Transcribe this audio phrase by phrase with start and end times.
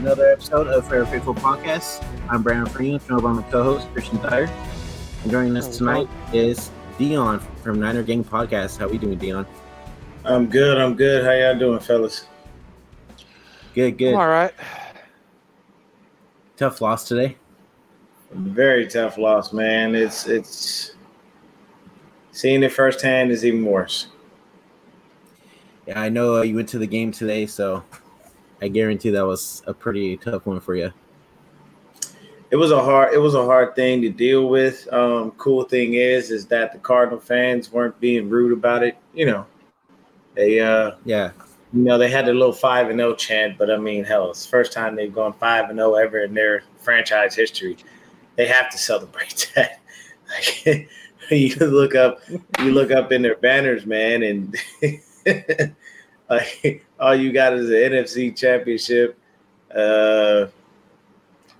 [0.00, 2.02] Welcome to another episode of Fair Faithful Podcast.
[2.30, 4.48] I'm Brandon Freeman, joined by my co-host Christian Dyer.
[5.22, 8.78] And joining us tonight is Dion from Niner Gang Podcast.
[8.78, 9.44] How we doing, Dion?
[10.24, 10.78] I'm good.
[10.78, 11.22] I'm good.
[11.22, 12.24] How y'all doing, fellas?
[13.74, 14.14] Good, good.
[14.14, 14.54] All right.
[16.56, 17.36] Tough loss today.
[18.32, 19.94] Very tough loss, man.
[19.94, 20.94] It's it's
[22.32, 24.06] seeing it firsthand is even worse.
[25.86, 27.84] Yeah, I know uh, you went to the game today, so
[28.62, 30.92] I guarantee that was a pretty tough one for you.
[32.50, 34.92] It was a hard it was a hard thing to deal with.
[34.92, 38.96] Um, cool thing is is that the Cardinal fans weren't being rude about it.
[39.14, 39.46] You know,
[40.34, 41.30] they uh Yeah,
[41.72, 44.44] you know they had a little five and zero chant, but I mean, hell, it's
[44.44, 47.76] the first time they've gone five and zero ever in their franchise history.
[48.36, 49.80] They have to celebrate that.
[50.28, 50.88] Like,
[51.30, 52.20] you look up,
[52.58, 54.56] you look up in their banners, man, and
[56.30, 59.18] like all you got is an NFC championship,
[59.74, 60.46] uh,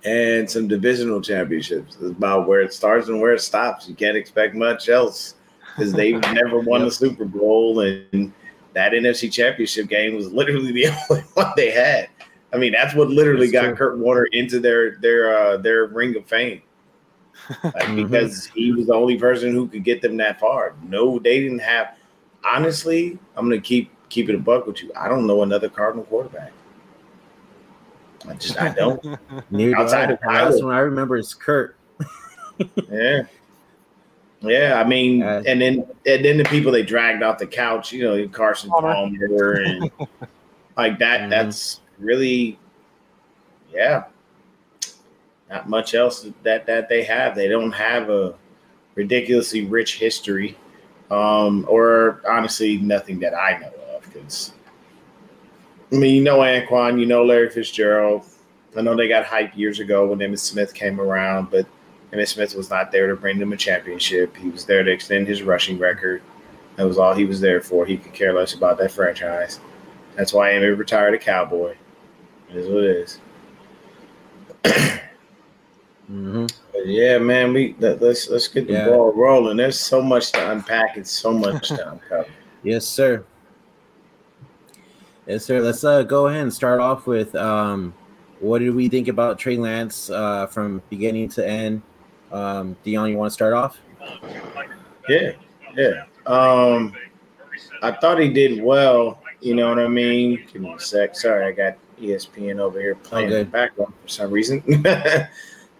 [0.03, 1.95] and some divisional championships.
[2.01, 3.87] It's about where it starts and where it stops.
[3.87, 5.35] You can't expect much else
[5.75, 8.33] because they've never won the Super Bowl, and
[8.73, 12.09] that NFC championship game was literally the only one they had.
[12.53, 13.75] I mean, that's what literally That's got true.
[13.75, 16.61] Kurt Warner into their their uh, their ring of fame,
[17.63, 18.09] like, Mhm.
[18.09, 20.75] because he was the only person who could get them that far.
[20.87, 21.95] No, they didn't have.
[22.43, 24.91] Honestly, I'm gonna keep keep it a buck with you.
[24.95, 26.51] I don't know another Cardinal quarterback.
[28.27, 29.03] I just I don't.
[29.49, 30.13] neither do Outside I.
[30.13, 30.65] of The last Tyler.
[30.65, 31.75] one I remember is Kurt.
[32.91, 33.23] Yeah.
[34.43, 37.91] Yeah, I mean, Uh, and then and then the people they dragged off the couch,
[37.91, 38.93] you know, Carson Palmer.
[38.93, 39.91] Palmer and
[40.77, 41.21] like that.
[41.21, 41.29] Mhm.
[41.29, 42.57] That's really,
[43.73, 44.05] yeah,
[45.49, 47.35] not much else that that they have.
[47.35, 48.33] They don't have a
[48.95, 50.57] ridiculously rich history,
[51.11, 53.73] um, or honestly, nothing that I know of.
[54.13, 54.53] Because
[55.91, 58.25] I mean, you know, Anquan, you know, Larry Fitzgerald.
[58.77, 61.65] I know they got hype years ago when Emmitt Smith came around, but
[62.13, 64.35] Emmitt Smith was not there to bring them a championship.
[64.37, 66.21] He was there to extend his rushing record.
[66.77, 67.85] That was all he was there for.
[67.85, 69.59] He could care less about that franchise.
[70.15, 71.75] That's why Emmitt retired a Cowboy.
[72.49, 73.19] It is what it is.
[76.07, 78.85] hmm But yeah, man, we let, let's let's get the Yeah.
[78.85, 79.57] ball rolling.
[79.57, 82.29] There's so much to unpack and so much to uncover.
[82.63, 83.23] Yes, sir.
[85.31, 85.61] Yes, sir.
[85.61, 87.93] Let's uh, go ahead and start off with um,
[88.41, 91.83] what did we think about Trey Lance uh, from beginning to end?
[92.33, 93.77] Um, Dion, you want to start off?
[95.07, 95.31] Yeah,
[95.73, 96.03] yeah.
[96.25, 96.93] Um,
[97.81, 99.23] I thought he did well.
[99.39, 100.45] You know what I mean?
[100.51, 101.15] Give me a sec.
[101.15, 104.61] Sorry, I got ESPN over here playing in the background for some reason.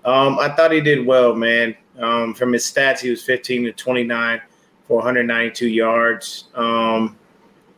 [0.05, 1.75] um, I thought he did well, man.
[1.99, 4.41] Um, from his stats, he was 15 to 29
[4.87, 6.45] for 192 yards.
[6.55, 7.17] Um,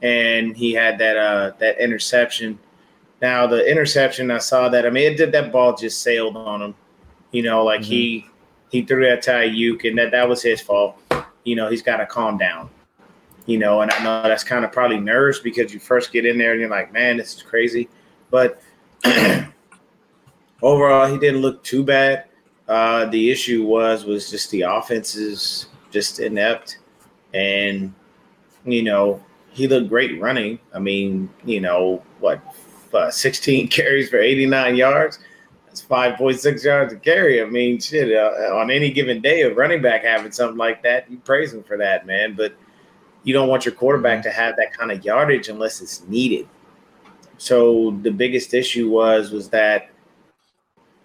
[0.04, 2.60] and he had that uh that interception.
[3.22, 4.86] Now the interception, I saw that.
[4.86, 6.76] I mean, it did that ball just sailed on him.
[7.32, 8.28] You know, like he
[8.70, 10.98] he threw that to Aiyuk, and that that was his fault.
[11.46, 12.70] You know, he's got to calm down.
[13.46, 16.38] You know, and I know that's kind of probably nerves because you first get in
[16.38, 17.90] there and you're like, man, this is crazy.
[18.30, 18.62] But
[20.62, 22.26] overall, he didn't look too bad.
[22.68, 26.80] Uh, the issue was was just the offense is just inept,
[27.34, 27.94] and
[28.66, 29.22] you know
[29.54, 30.60] he looked great running.
[30.74, 32.42] I mean, you know what,
[32.94, 35.20] uh, 16 carries for 89 yards.
[35.68, 37.42] That's 5.6 yards a carry.
[37.42, 38.16] I mean, shit.
[38.16, 41.64] Uh, on any given day, a running back having something like that, you praise him
[41.64, 42.34] for that, man.
[42.36, 42.56] But
[43.24, 46.48] you don't want your quarterback to have that kind of yardage unless it's needed.
[47.38, 49.90] So the biggest issue was was that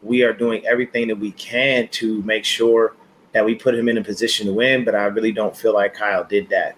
[0.02, 2.94] we are doing everything that we can to make sure
[3.32, 4.84] that we put him in a position to win.
[4.84, 6.76] But I really don't feel like Kyle did that.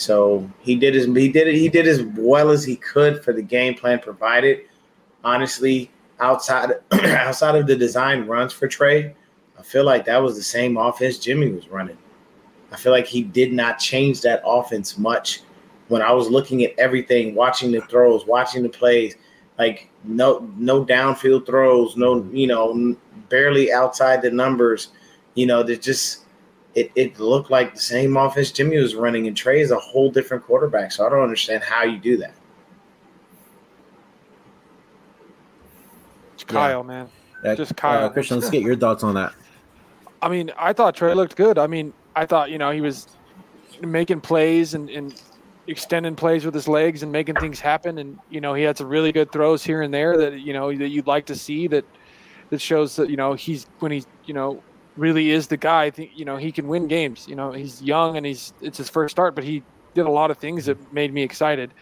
[0.00, 3.34] So he did his he did it he did as well as he could for
[3.34, 4.62] the game plan provided.
[5.22, 9.14] Honestly, outside outside of the design runs for Trey,
[9.58, 11.98] I feel like that was the same offense Jimmy was running.
[12.72, 15.42] I feel like he did not change that offense much.
[15.88, 19.16] When I was looking at everything, watching the throws, watching the plays,
[19.58, 22.96] like no no downfield throws, no you know
[23.28, 24.88] barely outside the numbers.
[25.34, 26.19] You know, there's just
[26.74, 30.10] it, it looked like the same offense Jimmy was running, and Trey is a whole
[30.10, 30.92] different quarterback.
[30.92, 32.34] So I don't understand how you do that.
[36.34, 37.08] It's Kyle, man.
[37.44, 38.04] Uh, Just Kyle.
[38.04, 39.32] Uh, Christian, let's get your thoughts on that.
[40.22, 41.58] I mean, I thought Trey looked good.
[41.58, 43.08] I mean, I thought, you know, he was
[43.80, 45.20] making plays and, and
[45.66, 47.98] extending plays with his legs and making things happen.
[47.98, 50.74] And, you know, he had some really good throws here and there that, you know,
[50.76, 51.84] that you'd like to see that
[52.50, 54.62] that shows that, you know, he's when he's, you know,
[55.00, 55.84] really is the guy.
[55.84, 57.26] I think, you know, he can win games.
[57.26, 59.62] You know, he's young and he's it's his first start, but he
[59.94, 61.72] did a lot of things that made me excited.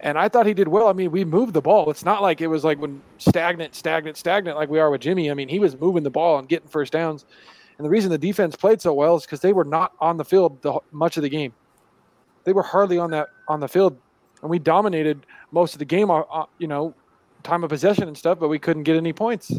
[0.00, 0.88] And I thought he did well.
[0.88, 1.90] I mean, we moved the ball.
[1.90, 5.30] It's not like it was like when stagnant, stagnant, stagnant like we are with Jimmy.
[5.30, 7.24] I mean, he was moving the ball and getting first downs.
[7.78, 10.24] And the reason the defense played so well is because they were not on the
[10.24, 11.52] field the, much of the game.
[12.44, 13.96] They were hardly on that on the field,
[14.40, 16.10] and we dominated most of the game.
[16.10, 16.94] Uh, uh you know,
[17.44, 19.52] time of possession and stuff, but we couldn't get any points.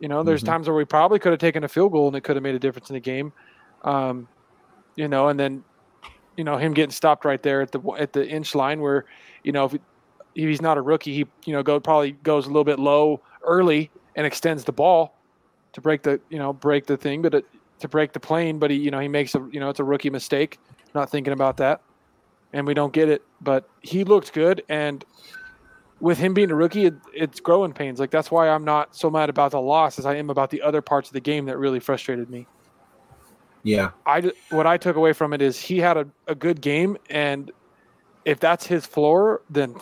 [0.00, 0.52] You know, there's mm-hmm.
[0.52, 2.54] times where we probably could have taken a field goal and it could have made
[2.54, 3.32] a difference in the game.
[3.82, 4.28] Um,
[4.96, 5.64] you know, and then
[6.38, 9.04] you know him getting stopped right there at the at the inch line where
[9.42, 9.80] you know if, if
[10.34, 13.90] he's not a rookie he you know go probably goes a little bit low early
[14.14, 15.18] and extends the ball
[15.72, 17.44] to break the you know break the thing but it,
[17.80, 19.84] to break the plane but he you know he makes a you know it's a
[19.84, 20.58] rookie mistake
[20.94, 21.82] not thinking about that
[22.52, 25.04] and we don't get it but he looked good and
[26.00, 29.10] with him being a rookie it, it's growing pains like that's why i'm not so
[29.10, 31.58] mad about the loss as i am about the other parts of the game that
[31.58, 32.46] really frustrated me
[33.62, 33.90] yeah.
[34.06, 37.50] I what I took away from it is he had a, a good game, and
[38.24, 39.74] if that's his floor, then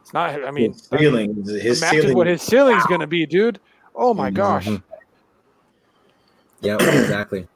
[0.00, 0.44] it's not.
[0.44, 1.44] I mean, his ceiling.
[1.44, 2.16] His imagine ceiling.
[2.16, 3.60] what his ceiling's going to be, dude.
[3.94, 4.36] Oh my mm-hmm.
[4.36, 4.68] gosh.
[6.60, 7.46] Yeah, exactly,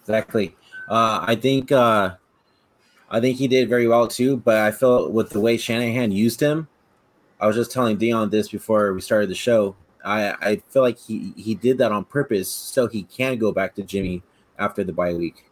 [0.00, 0.56] exactly.
[0.88, 2.14] Uh, I think uh,
[3.10, 4.38] I think he did very well too.
[4.38, 6.68] But I felt with the way Shanahan used him,
[7.40, 9.76] I was just telling Dion this before we started the show.
[10.04, 13.74] I I feel like he he did that on purpose so he can go back
[13.76, 14.22] to Jimmy
[14.58, 15.44] after the bye week.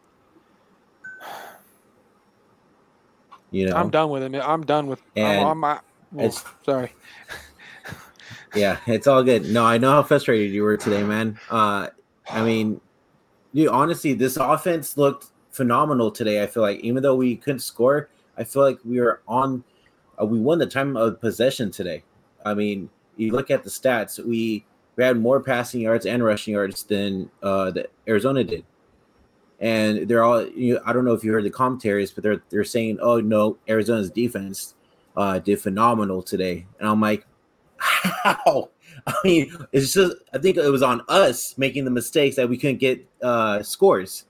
[3.51, 4.35] You know, I'm done with it.
[4.35, 5.01] I'm done with.
[5.15, 5.79] And I'm, I'm,
[6.17, 6.91] it's sorry.
[8.55, 9.45] yeah, it's all good.
[9.45, 11.39] No, I know how frustrated you were today, man.
[11.49, 11.87] Uh,
[12.29, 12.81] I mean,
[13.55, 16.43] dude, honestly, this offense looked phenomenal today.
[16.43, 19.63] I feel like even though we couldn't score, I feel like we were on.
[20.21, 22.03] Uh, we won the time of possession today.
[22.45, 24.23] I mean, you look at the stats.
[24.23, 24.65] We
[24.95, 28.65] we had more passing yards and rushing yards than uh, the Arizona did
[29.59, 32.43] and they're all you know, I don't know if you heard the commentaries, but they're
[32.49, 34.75] they're saying, "Oh no, Arizona's defense
[35.15, 37.25] uh, did phenomenal today," and I'm like,
[37.77, 38.69] "How?"
[39.07, 42.57] I mean, it's just I think it was on us making the mistakes that we
[42.57, 44.25] couldn't get uh, scores.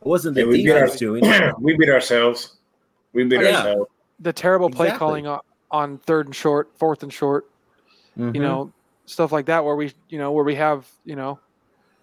[0.00, 1.24] It wasn't the yeah, defense our, doing.
[1.60, 2.56] we beat ourselves.
[3.12, 3.90] We beat oh, ourselves.
[4.22, 4.98] The terrible play exactly.
[4.98, 5.40] calling on,
[5.70, 7.50] on, third and short, fourth and short.
[8.18, 8.36] Mm-hmm.
[8.36, 8.72] You know,
[9.06, 11.38] stuff like that where we you know where we have you know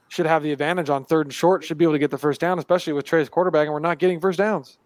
[0.09, 2.41] should have the advantage on third and short, should be able to get the first
[2.41, 4.77] down, especially with Trey's quarterback, and we're not getting first downs.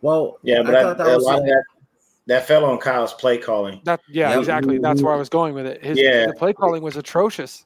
[0.00, 1.62] Well, yeah, but I, I that a lot of that
[2.26, 3.80] that fell on Kyle's play calling.
[3.84, 4.78] That yeah, exactly.
[4.78, 5.82] That's where I was going with it.
[5.82, 6.26] His yeah.
[6.26, 7.64] the play calling was atrocious.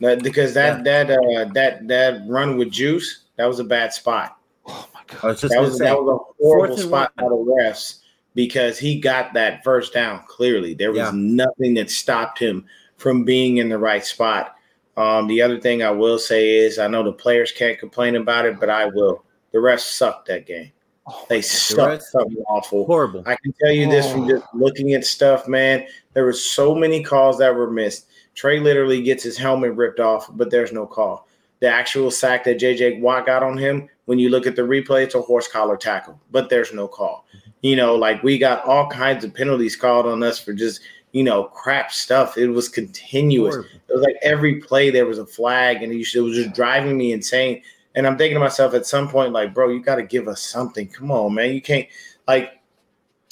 [0.00, 1.04] That, because that yeah.
[1.04, 4.38] that uh that that run with juice, that was a bad spot.
[4.66, 5.36] Oh my god.
[5.36, 8.00] that was that was a horrible spot out of refs
[8.34, 10.74] because he got that first down clearly.
[10.74, 11.12] There was yeah.
[11.14, 12.64] nothing that stopped him
[12.96, 14.56] from being in the right spot.
[14.96, 18.46] Um, the other thing I will say is I know the players can't complain about
[18.46, 19.24] it, but I will.
[19.52, 20.72] The rest sucked that game.
[21.06, 22.86] Oh, they sucked something awful.
[22.86, 23.22] Horrible.
[23.26, 24.28] I can tell you this from oh.
[24.28, 25.86] just looking at stuff, man.
[26.14, 28.06] There were so many calls that were missed.
[28.34, 31.28] Trey literally gets his helmet ripped off, but there's no call.
[31.60, 35.04] The actual sack that JJ Watt got on him, when you look at the replay,
[35.04, 37.26] it's a horse collar tackle, but there's no call.
[37.64, 40.80] You know, like we got all kinds of penalties called on us for just
[41.12, 42.36] you know, crap stuff.
[42.36, 43.54] It was continuous.
[43.54, 47.12] It was like every play there was a flag, and it was just driving me
[47.12, 47.62] insane.
[47.94, 50.42] And I'm thinking to myself at some point, like, bro, you got to give us
[50.42, 50.88] something.
[50.88, 51.54] Come on, man.
[51.54, 51.88] You can't
[52.28, 52.60] like.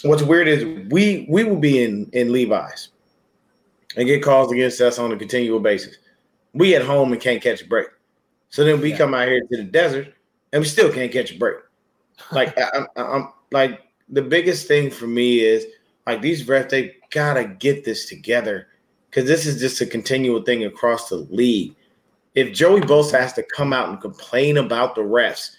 [0.03, 2.89] What's weird is we we will be in in Levi's
[3.99, 5.99] and get calls against us on a continual basis.
[6.55, 7.89] We at home and can't catch a break.
[8.49, 8.97] So then we yeah.
[8.97, 10.15] come out here to the desert
[10.53, 11.57] and we still can't catch a break.
[12.31, 13.81] Like I, I'm, I'm like
[14.13, 15.67] the biggest thing for me is
[16.07, 18.69] like these refs, they gotta get this together
[19.11, 21.75] because this is just a continual thing across the league.
[22.35, 25.51] If Joey Bosa has to come out and complain about the refs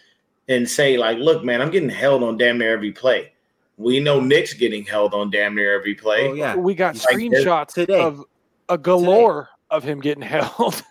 [0.47, 3.31] and say, like, look, man, I'm getting held on damn near every play.
[3.77, 6.29] We know Nick's getting held on damn near every play.
[6.29, 6.55] Oh, yeah.
[6.55, 7.99] We got like screenshots today.
[7.99, 8.23] of
[8.69, 9.49] a galore today.
[9.69, 10.81] of him getting held.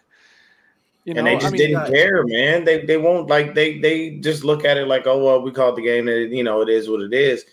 [1.05, 2.65] You know, and they just I mean, didn't care, man.
[2.65, 5.77] They they won't like they they just look at it like, oh well, we called
[5.77, 7.45] the game, and you know it is what it is,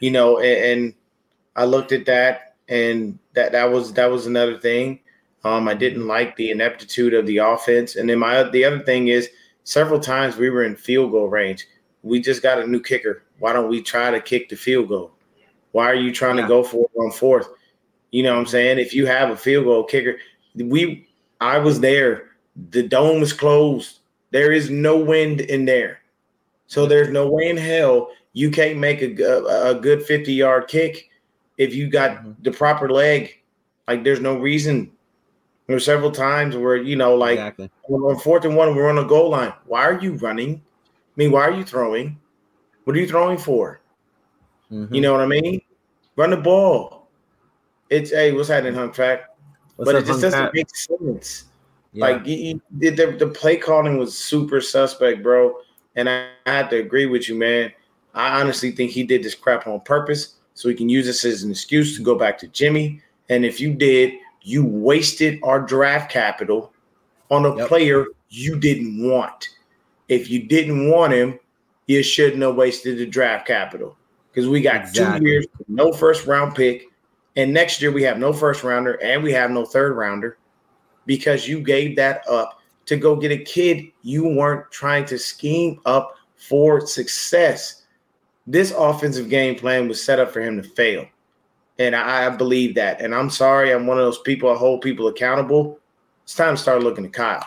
[0.00, 0.38] you know.
[0.38, 0.94] And, and
[1.54, 5.00] I looked at that and that that was that was another thing.
[5.44, 9.08] Um, I didn't like the ineptitude of the offense, and then my the other thing
[9.08, 9.28] is
[9.64, 11.66] several times we were in field goal range.
[12.02, 13.22] We just got a new kicker.
[13.38, 15.12] Why don't we try to kick the field goal?
[15.72, 16.42] Why are you trying yeah.
[16.42, 17.48] to go for it on fourth?
[18.10, 18.78] You know what I'm saying?
[18.78, 20.16] If you have a field goal kicker,
[20.54, 21.06] we
[21.40, 22.30] I was there.
[22.70, 24.00] The dome is closed.
[24.30, 26.00] There is no wind in there.
[26.66, 30.68] So there's no way in hell you can't make a, a, a good 50 yard
[30.68, 31.08] kick
[31.56, 32.32] if you got mm-hmm.
[32.42, 33.42] the proper leg.
[33.88, 34.92] Like there's no reason.
[35.66, 37.70] There's several times where you know, like exactly.
[37.88, 39.54] on fourth and one, we're on a goal line.
[39.64, 40.56] Why are you running?
[40.56, 42.20] I mean, why are you throwing?
[42.84, 43.80] What are you throwing for?
[44.70, 44.94] Mm-hmm.
[44.94, 45.62] You know what I mean?
[46.16, 47.08] Run the ball.
[47.88, 49.34] It's hey, what's happening, Hung Fat?
[49.76, 50.54] What's But up, it just doesn't Pat?
[50.54, 51.44] make sense.
[51.96, 52.04] Yeah.
[52.04, 52.60] Like the,
[53.18, 55.56] the play calling was super suspect, bro.
[55.96, 57.72] And I, I have to agree with you, man.
[58.14, 61.42] I honestly think he did this crap on purpose so he can use this as
[61.42, 63.00] an excuse to go back to Jimmy.
[63.30, 64.12] And if you did,
[64.42, 66.72] you wasted our draft capital
[67.30, 67.68] on a Yep.
[67.68, 69.48] player you didn't want.
[70.08, 71.38] If you didn't want him,
[71.86, 73.96] you shouldn't have wasted the draft capital
[74.30, 75.20] because we got Exactly.
[75.20, 76.88] two years, no first round pick,
[77.36, 80.36] and next year we have no first rounder and we have no third rounder
[81.06, 85.80] because you gave that up to go get a kid you weren't trying to scheme
[85.86, 87.82] up for success.
[88.46, 91.06] This offensive game plan was set up for him to fail.
[91.78, 93.00] And I, I believe that.
[93.00, 95.78] And I'm sorry, I'm one of those people I hold people accountable.
[96.22, 97.46] It's time to start looking at Kyle.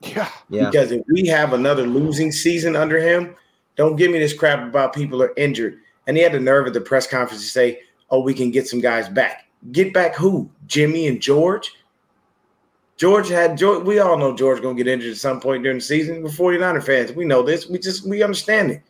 [0.00, 0.28] Yeah.
[0.48, 0.70] yeah.
[0.70, 3.36] Because if we have another losing season under him,
[3.76, 5.78] don't give me this crap about people are injured.
[6.06, 7.80] And he had the nerve at the press conference to say,
[8.10, 9.46] oh, we can get some guys back.
[9.70, 10.50] Get back who?
[10.66, 11.72] Jimmy and George?
[13.02, 13.82] George had George.
[13.84, 16.22] We all know George gonna get injured at some point during the season.
[16.22, 17.10] We're 49er fans.
[17.10, 17.68] We know this.
[17.68, 18.82] We just we understand it.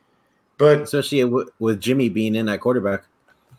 [0.58, 3.04] But Especially with, with Jimmy being in that quarterback.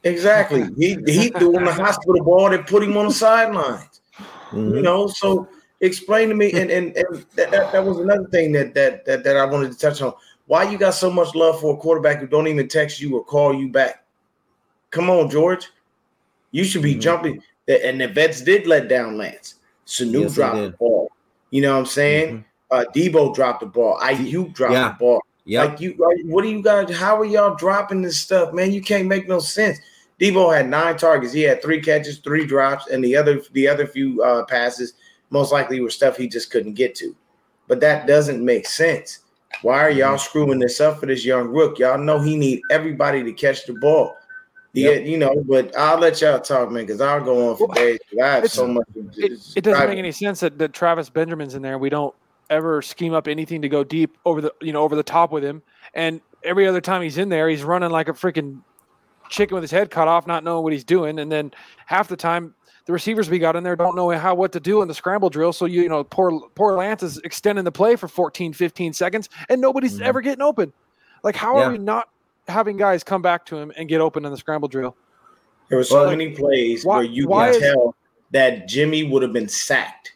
[0.04, 4.02] exactly, he he doing the hospital ball that put him on the sidelines.
[4.52, 4.76] Mhm.
[4.76, 5.48] You know, so
[5.82, 9.24] explain to me, and and, and that, that, that was another thing that, that that
[9.24, 10.14] that I wanted to touch on.
[10.46, 13.26] Why you got so much love for a quarterback who don't even text you or
[13.26, 14.04] call you back?
[14.92, 15.68] Come on, George.
[16.52, 17.02] You should be Mhm.
[17.02, 17.44] jumping.
[17.68, 19.56] And the vets did let down Lance.
[19.86, 21.12] Sanu Yes, dropped the ball.
[21.52, 22.38] You know what I'm saying?
[22.38, 22.44] Mhm.
[22.72, 24.00] Uh Debo dropped the ball.
[24.02, 24.90] IU dropped Yeah.
[24.90, 25.22] the ball.
[25.46, 25.70] Yep.
[25.70, 26.90] Like you, like, what are you guys?
[26.96, 28.72] How are y'all dropping this stuff, man?
[28.72, 29.78] You can't make no sense.
[30.20, 31.34] Debo had nine targets.
[31.34, 34.94] He had three catches, three drops, and the other the other few uh, passes
[35.32, 37.14] most likely were stuff he just couldn't get to.
[37.68, 39.20] But that doesn't make sense.
[39.64, 41.78] Why are y'all screwing this up for this young rook?
[41.80, 44.16] Y'all know he need everybody to catch the ball.
[44.74, 47.76] Yeah, you know, but I'll let y'all talk, man, because I'll go on for Well,
[47.76, 48.00] days.
[48.22, 48.86] I have so much.
[49.18, 51.78] It, it doesn't make any sense that, that Travis Benjamin's in there.
[51.78, 52.14] We don't
[52.50, 55.44] ever scheme up anything to go deep over the you know over the top with
[55.44, 55.62] him.
[55.94, 58.62] And every other time he's in there, he's running like a freaking
[59.30, 61.20] chicken with his head cut off, not knowing what he's doing.
[61.20, 61.52] And then
[61.86, 64.82] half the time, the receivers we got in there don't know how what to do
[64.82, 65.54] in the scramble drill.
[65.54, 69.30] So you, you know, poor poor Lance is extending the play for 14, 15 seconds,
[69.50, 70.06] and nobody's Mhm.
[70.06, 70.74] ever getting open.
[71.24, 71.68] Like, how Yeah.
[71.68, 72.10] are we not
[72.48, 74.96] having guys come back to him and get open in the scramble drill?
[75.70, 77.96] There were so Well, many plays why- where you can is- tell
[78.32, 80.14] that Jimmy would have been sacked.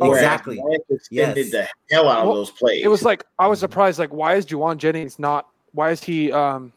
[0.00, 0.60] Exactly.
[0.64, 1.50] Lance extended Yes.
[1.50, 2.84] the hell out of those plays.
[2.84, 3.98] it was like I was surprised.
[3.98, 5.48] Like, why is Jauan Jennings not?
[5.72, 6.72] Why is he um,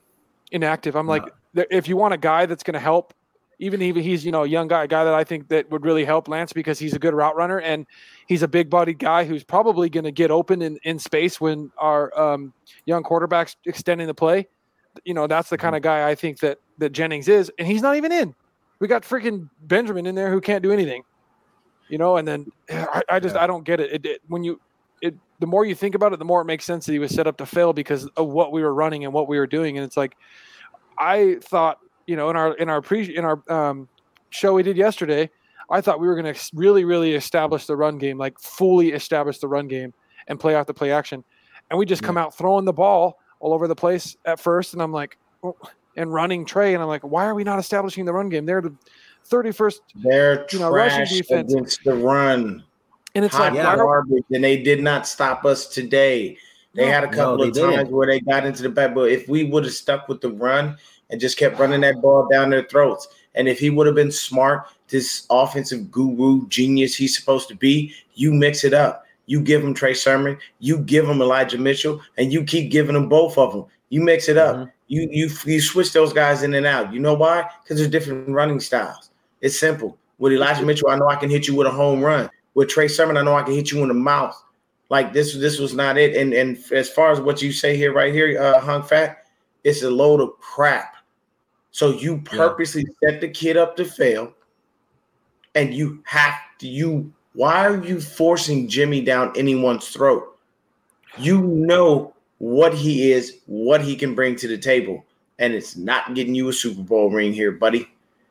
[0.51, 0.95] inactive?
[0.95, 1.63] I'm like, No.
[1.69, 3.13] if you want a guy that's going to help,
[3.59, 5.85] even even he's you know a young guy, a guy that I think that would
[5.85, 7.85] really help Lance because he's a good route runner and
[8.27, 11.71] he's a big bodied guy who's probably going to get open in, in space when
[11.77, 12.53] our um,
[12.85, 14.47] young quarterbacks extending the play.
[15.05, 17.81] You know, that's the kind of guy I think that that Jennings is, and he's
[17.81, 18.35] not even in.
[18.79, 21.03] We got freaking Benjamin in there who can't do anything.
[21.87, 23.93] You know, and then I, I just I don't get it.
[23.93, 24.21] It, it.
[24.27, 24.59] When you
[25.01, 27.13] it the more you think about it, the more it makes sense that he was
[27.13, 29.77] set up to fail because of what we were running and what we were doing.
[29.77, 30.15] And it's like
[30.97, 33.87] I thought, you know, in our in our pre in our um,
[34.29, 35.29] show we did yesterday,
[35.69, 39.39] I thought we were going to really really establish the run game, like fully establish
[39.39, 39.93] the run game
[40.27, 41.23] and play out the play action.
[41.69, 44.81] And we just come out throwing the ball all over the place at first, and
[44.81, 45.55] I'm like, oh,
[45.97, 48.45] and running Trey, and I'm like, why are we not establishing the run game?
[48.45, 48.73] They're the
[49.29, 51.53] 31st, They're you know, rushing trash defense.
[51.53, 52.63] against the run.
[53.13, 53.75] and it's Hot like, yeah.
[53.75, 56.37] garbage, and they did not stop us today.
[56.73, 56.91] They No.
[56.91, 57.91] had a couple they of times didn't.
[57.91, 60.77] where they got into the back, but if we would have stuck with the run
[61.09, 64.11] and just kept running that ball down their throats, and if he would have been
[64.11, 69.05] smart, this offensive guru genius he's supposed to be, you mix it up.
[69.31, 73.07] You give him Trey Sermon, you give him Elijah Mitchell, and you keep giving them
[73.07, 73.63] both of them.
[73.87, 74.57] You mix it up.
[74.57, 74.71] Mhm.
[74.89, 76.91] You you you switch those guys in and out.
[76.91, 77.49] You know why?
[77.63, 79.09] Because there's different running styles.
[79.39, 79.97] It's simple.
[80.19, 82.29] With Elijah Mitchell, I know I can hit you with a home run.
[82.55, 84.35] With Trey Sermon, I know I can hit you in the mouth.
[84.89, 86.13] Like this, this was not it.
[86.17, 89.27] And and as far as what you say here, right here, uh, Hung Fat,
[89.63, 90.95] it's a load of crap.
[91.71, 94.33] So you purposely set the kid up to fail,
[95.55, 96.67] and you have to.
[96.67, 100.37] You why are you forcing Jimmy down anyone's throat?
[101.17, 105.05] You know what he is, what he can bring to the table,
[105.39, 107.87] and it's not getting you a Super Bowl ring here, buddy.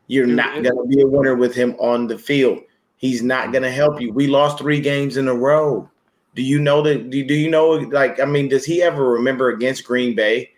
[0.07, 2.61] You're not going to be a winner with him on the field.
[2.97, 4.13] He's not going to help you.
[4.13, 5.89] We lost three games in a row.
[6.35, 7.11] Do you know that?
[7.11, 7.71] Do, do you know?
[7.71, 10.51] Like, I mean, does he ever remember against Green Bay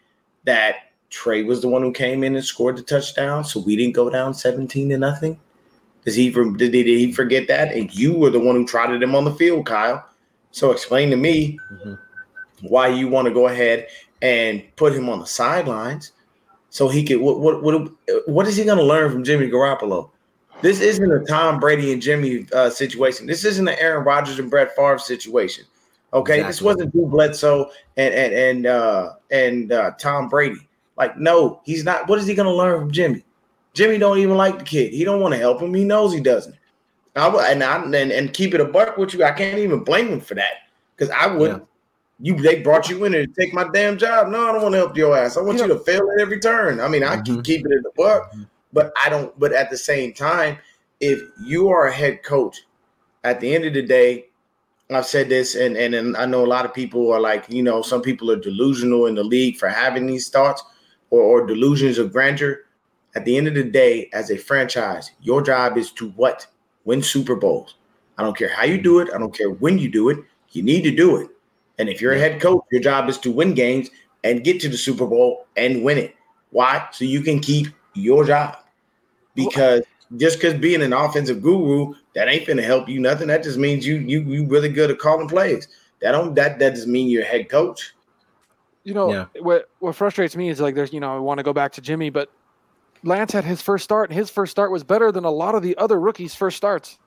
[0.44, 3.94] that Trey was the one who came in and scored the touchdown, so we didn't
[3.94, 5.38] go down seventeen to nothing?
[6.04, 7.72] Does he did, did he forget that?
[7.74, 10.04] And you were the one who trotted him on the field, Kyle.
[10.50, 11.98] So explain to me Mhm.
[12.62, 13.86] why you want to go ahead
[14.20, 16.12] and put him on the sidelines.
[16.70, 17.20] so he could.
[17.20, 17.92] What what what,
[18.26, 20.08] what is he going to learn from Jimmy Garoppolo?
[20.62, 23.26] This isn't a Tom Brady and Jimmy uh, situation.
[23.26, 25.64] This isn't an Aaron Rodgers and Brett Favre situation.
[26.14, 26.48] Okay, exactly.
[26.50, 30.60] this wasn't Drew Bledsoe and and and uh, and uh, Tom Brady.
[30.96, 32.08] Like, no, he's not.
[32.08, 33.24] What is he going to learn from Jimmy?
[33.74, 34.92] Jimmy don't even like the kid.
[34.92, 35.72] He don't want to help him.
[35.72, 36.54] He knows he doesn't.
[37.16, 39.24] I and I and, and keep it a buck with you.
[39.24, 41.62] I can't even blame him for that because I wouldn't.
[41.62, 41.66] Yeah.
[42.24, 44.28] You they brought you in to take my damn job.
[44.28, 45.36] No, I don't want to help your ass.
[45.36, 46.80] I want you, you to fail at every turn.
[46.80, 47.36] I mean, I mm-hmm.
[47.36, 48.44] keep keep it in the buck, mm-hmm.
[48.72, 49.36] but I don't.
[49.38, 50.58] But at the same time,
[51.00, 52.58] if you are a head coach,
[53.24, 54.26] at the end of the day,
[54.90, 57.62] I've said this, and, and and I know a lot of people are like, you
[57.62, 60.62] know, some people are delusional in the league for having these thoughts
[61.10, 62.60] or, or delusions of grandeur.
[63.14, 66.46] At the end of the day, as a franchise, your job is to what?
[66.84, 67.76] Win Super Bowls.
[68.18, 69.08] I don't care how you do it.
[69.14, 70.18] I don't care when you do it.
[70.50, 71.30] You need to do it.
[71.78, 73.90] And if you're a head coach, your job is to win games
[74.24, 76.14] and get to the Super Bowl and win it.
[76.50, 76.88] Why?
[76.92, 78.58] So you can keep your job.
[79.34, 79.82] Because
[80.16, 83.28] just because being an offensive guru, that ain't gonna help you nothing.
[83.28, 85.68] That just means you you you really good at calling plays.
[86.00, 87.94] That don't that that doesn't mean you're a head coach.
[88.84, 89.26] You know yeah.
[89.40, 91.80] what what frustrates me is like there's you know I want to go back to
[91.80, 92.30] Jimmy, but
[93.04, 95.62] Lance had his first start, and his first start was better than a lot of
[95.62, 96.98] the other rookies' first starts.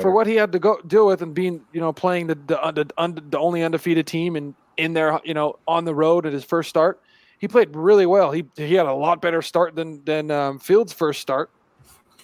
[0.00, 2.56] For what he had to go deal with and being, you know, playing the the,
[2.96, 6.44] the, the only undefeated team and in there, you know, on the road at his
[6.44, 7.00] first start,
[7.38, 8.32] he played really well.
[8.32, 11.50] He he had a lot better start than than um, Fields' first start.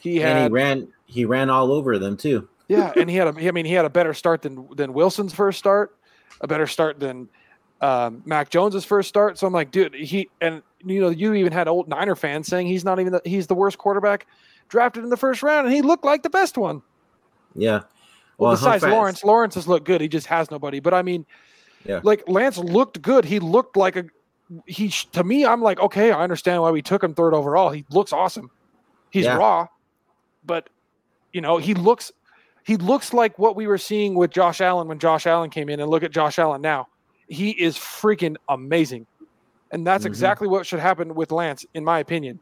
[0.01, 2.49] He had and he ran he ran all over them too.
[2.69, 5.33] yeah, and he had a I mean he had a better start than than Wilson's
[5.33, 5.97] first start,
[6.41, 7.29] a better start than
[7.81, 9.39] um, Mac Jones's first start.
[9.39, 12.67] So I'm like, dude, he and you know you even had old Niner fans saying
[12.67, 14.27] he's not even the, he's the worst quarterback
[14.69, 16.83] drafted in the first round, and he looked like the best one.
[17.55, 17.83] Yeah.
[18.39, 20.01] Well, well besides Lawrence, Lawrence has looked good.
[20.01, 20.81] He just has nobody.
[20.81, 21.25] But I mean,
[21.85, 23.25] yeah, like Lance looked good.
[23.25, 24.05] He looked like a
[24.67, 27.71] he to me, I'm like, okay, I understand why we took him third overall.
[27.71, 28.51] He looks awesome.
[29.11, 29.37] He's yeah.
[29.37, 29.69] raw,
[30.45, 30.69] but
[31.33, 32.13] you know, he looks
[32.65, 35.81] he looks like what we were seeing with Josh Allen when Josh Allen came in
[35.81, 36.89] and look at Josh Allen now.
[37.29, 39.07] He is freaking amazing.
[39.71, 40.09] And that's mm-hmm.
[40.09, 42.39] exactly what should happen with Lance, in my opinion,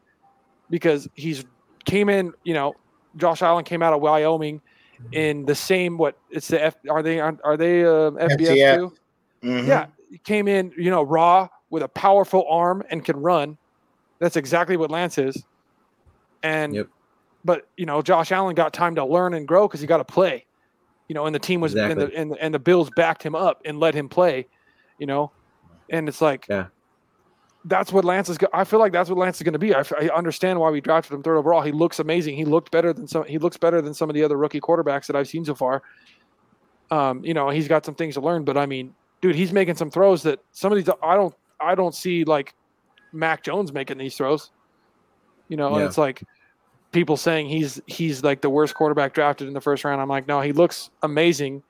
[0.69, 1.45] because he's
[1.85, 2.75] came in, you know,
[3.17, 4.61] Josh Allen came out of Wyoming
[5.11, 8.93] in the same what it's the F are they are they uh, FBS too?
[9.43, 9.67] Mm-hmm.
[9.67, 9.87] Yeah,
[10.23, 13.57] came in, you know, raw, with a powerful arm and can run.
[14.19, 15.43] That's exactly what Lance is.
[16.43, 16.87] And yep.
[17.43, 20.05] but you know, Josh Allen got time to learn and grow because he got to
[20.05, 20.45] play.
[21.07, 21.91] You know, and the team was exactly.
[21.91, 24.47] and, the, and, the, and the Bills backed him up and let him play.
[24.97, 25.31] You know,
[25.89, 26.67] and it's like yeah.
[27.65, 28.37] That's what Lance is.
[28.53, 29.73] I feel like that's what Lance is going to be.
[29.73, 31.61] I, I understand why we drafted him third overall.
[31.61, 32.35] He looks amazing.
[32.35, 33.23] He looked better than some.
[33.23, 35.81] He looks better than some of the other rookie quarterbacks that I've seen so far.
[36.91, 39.75] Um, you know, he's got some things to learn, but I mean, dude, he's making
[39.75, 42.53] some throws that some of these I don't I don't see like
[43.13, 44.51] Mac Jones making these throws.
[45.47, 45.85] You know, yeah.
[45.85, 46.23] it's like
[46.91, 50.01] people saying he's he's like the worst quarterback drafted in the first round.
[50.01, 51.63] I'm like, no, he looks amazing.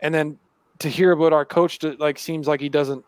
[0.00, 0.38] And then
[0.78, 3.04] to hear about our coach, to, like seems like he doesn't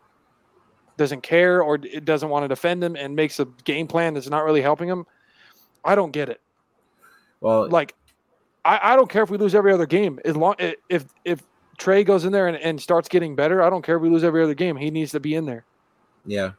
[0.97, 4.29] doesn't care or it doesn't want to defend him and makes a game plan that's
[4.29, 5.05] not really helping him.
[5.83, 6.41] I don't get it.
[7.41, 7.95] Well, like
[8.65, 10.55] I, I don't care if we lose every other game as long
[10.89, 11.41] if if
[11.77, 13.63] Trey goes in there and, and starts getting better.
[13.63, 14.75] I don't care if we lose every other game.
[14.75, 15.65] He needs to be in there.
[16.25, 16.51] Yeah.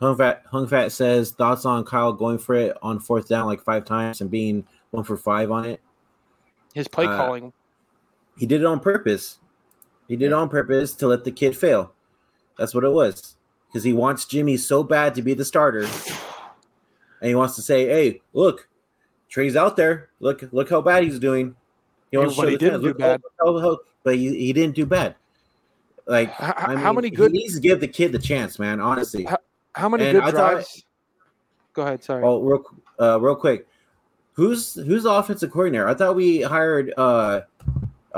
[0.00, 3.62] Hung Fat, Hung Fat says thoughts on Kyle going for it on fourth down like
[3.62, 5.80] five times and being one for five on it.
[6.74, 7.52] His play uh, calling.
[8.38, 9.38] He did it on purpose.
[10.08, 11.92] He did it on purpose to let the kid fail.
[12.58, 13.36] That's what it was.
[13.68, 15.82] Because he wants Jimmy so bad to be the starter.
[15.82, 18.68] And he wants to say, hey, look,
[19.28, 20.10] Trey's out there.
[20.20, 21.56] Look, look how bad he's doing.
[22.10, 23.20] He wants to didn't do bad.
[23.40, 25.16] How, how, but he, he didn't do bad.
[26.06, 28.58] Like how, I mean, how many good he needs to give the kid the chance,
[28.58, 28.80] man.
[28.80, 29.38] Honestly, how,
[29.74, 30.70] how many and good I drives?
[30.70, 30.84] Thought,
[31.72, 32.04] Go ahead.
[32.04, 32.22] Sorry.
[32.22, 32.62] Oh, real,
[33.00, 33.66] uh, real quick.
[34.34, 35.88] Who's who's the offensive coordinator?
[35.88, 37.40] I thought we hired uh,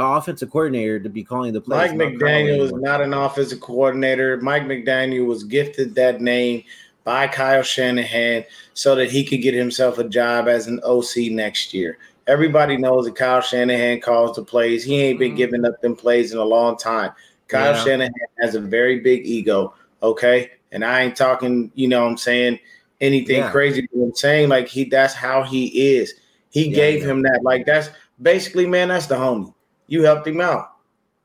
[0.04, 1.92] offensive coordinator to be calling the plays.
[1.92, 4.38] Mike McDaniel is not an offensive coordinator.
[4.40, 6.64] Mike McDaniel was gifted that name
[7.04, 11.72] by Kyle Shanahan so that he could get himself a job as an OC next
[11.72, 11.98] year.
[12.26, 14.82] Everybody knows that Kyle Shanahan calls the plays.
[14.82, 15.36] He ain't been mm-hmm.
[15.36, 17.12] giving up them plays in a long time.
[17.48, 17.84] Kyle yeah.
[17.84, 19.74] Shanahan has a very big ego.
[20.02, 20.50] Okay.
[20.72, 22.58] And I ain't talking, you know I'm saying,
[23.00, 23.50] anything yeah.
[23.50, 23.88] crazy.
[23.94, 26.14] I'm saying like he that's how he is.
[26.50, 27.40] He yeah, gave him that.
[27.42, 29.52] Like that's basically, man, that's the homie.
[29.86, 30.72] You helped him out.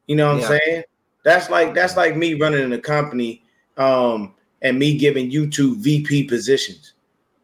[0.07, 0.83] You know what I'm saying?
[1.23, 3.43] That's like that's like me running in a company
[3.77, 6.93] um and me giving you two VP positions.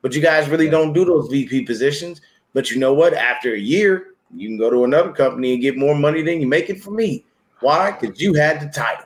[0.01, 2.21] But you guys really don't do those VP positions.
[2.53, 3.13] But you know what?
[3.13, 6.47] After a year, you can go to another company and get more money than you
[6.47, 7.25] make it for me.
[7.59, 7.91] Why?
[7.91, 9.05] Because you had the title.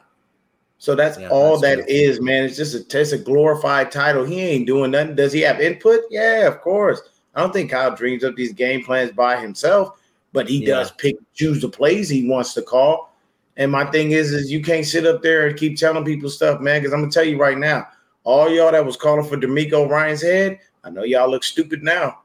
[0.77, 2.43] So that's Yeah, all that's that is, man.
[2.43, 4.25] It's just a it's a glorified title.
[4.25, 5.15] He ain't doing nothing.
[5.15, 6.01] Does he have input?
[6.09, 7.01] Yeah, of course.
[7.35, 9.99] I don't think Kyle dreams up these game plans by himself,
[10.33, 10.75] but he Yeah.
[10.75, 13.13] does pick choose the plays he wants to call.
[13.57, 16.61] And my thing is, is you can't sit up there and keep telling people stuff,
[16.61, 16.81] man.
[16.81, 17.87] Because I'm gonna tell you right now,
[18.23, 22.19] all y'all that was calling for DeMeco Ryan's head, I know y'all look stupid now.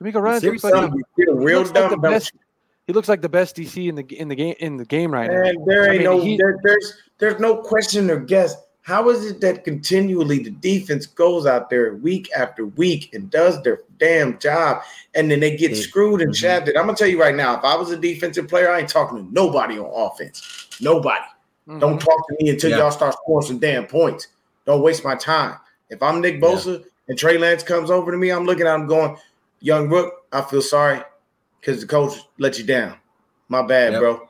[0.00, 0.72] DeMeco Ryan looks Seriously?
[0.72, 2.32] like Some you real looks like the best-
[2.86, 5.30] he looks like the best DC in the in the game in the game right
[5.30, 5.40] now.
[5.42, 8.56] Man, there I ain't mean, no he- there, there's there's no question or guess.
[8.84, 13.62] How is it that continually the defense goes out there week after week and does
[13.62, 14.82] their damn job,
[15.14, 16.76] and then they get They- screwed and shafted?
[16.76, 19.16] I'm gonna tell you right now, if I was a defensive player, I ain't talking
[19.26, 20.68] to nobody on offense.
[20.82, 21.24] Nobody.
[21.66, 21.80] Mhm.
[21.80, 22.76] Don't talk to me until Yeah.
[22.78, 24.26] y'all start scoring some damn points.
[24.66, 25.54] Don't waste my time.
[25.88, 28.86] If I'm Nick Bosa and Trey Lance comes over to me, I'm looking at him
[28.86, 29.16] going,
[29.60, 31.00] Young Rook, I feel sorry
[31.58, 32.96] because the coach let you down.
[33.48, 34.00] My bad, Yep.
[34.02, 34.28] bro.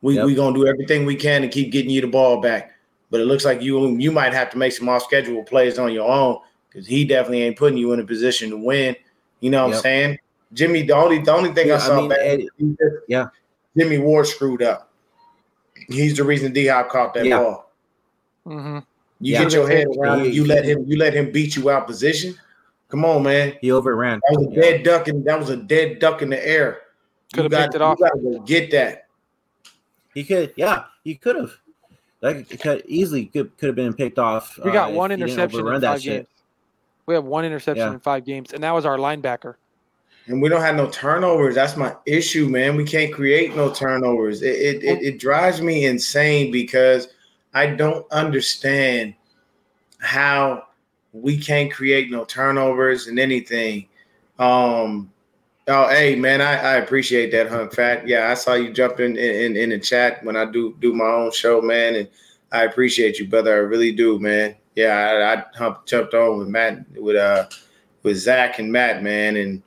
[0.00, 0.26] We Yep.
[0.26, 2.72] we gonna do everything we can to keep getting you the ball back.
[3.12, 5.92] But it looks like you you might have to make some off schedule plays on
[5.92, 8.96] your own because he definitely ain't putting you in a position to win.
[9.40, 10.18] You know what I'm saying?
[10.54, 13.26] Jimmy, the only the only thing Yeah, I I saw mean, back, Eddie- just- yeah.
[13.76, 14.90] Jimmy Ward screwed up.
[15.88, 17.38] He's the reason D Hop caught that Yeah.
[17.38, 17.70] ball.
[18.46, 18.82] Mhm.
[19.20, 19.42] You Yeah.
[19.42, 20.28] get your head around it.
[20.30, 20.84] He- You let him.
[20.86, 22.34] You let him beat you out position.
[22.88, 23.54] Come on, man.
[23.60, 24.20] He overran.
[24.30, 24.60] That was a Yeah.
[24.62, 26.80] dead duck, and that was a dead duck in the air.
[27.34, 27.98] Coulda got- picked it off.
[28.00, 29.06] You gotta get that.
[30.14, 31.52] He could, yeah, he could have.
[32.22, 34.58] Like, it could easily could could have been picked off.
[34.64, 36.12] We got uh, one if he didn't interception in overrun that five shit.
[36.18, 36.28] games.
[37.06, 37.92] We have one interception Yeah.
[37.94, 39.56] in five games, and that was our linebacker.
[40.26, 41.56] And we don't have no turnovers.
[41.56, 42.76] That's my issue, man.
[42.76, 44.42] We can't create no turnovers.
[44.42, 47.08] It it, it, it drives me insane because
[47.54, 49.14] I don't understand
[49.98, 50.66] how
[51.12, 53.88] we can't create no turnovers and anything.
[54.38, 55.11] Um
[55.72, 58.06] oh hey man, I, I appreciate that, Hung Fat.
[58.06, 61.06] Yeah, I saw you jump in, in in the chat when I do do my
[61.06, 62.08] own show, man, and
[62.52, 63.54] I appreciate you, brother.
[63.54, 64.54] I really do, man.
[64.74, 67.46] Yeah, I, I jumped on with Matt with uh
[68.02, 69.62] with Zach and Matt, man, and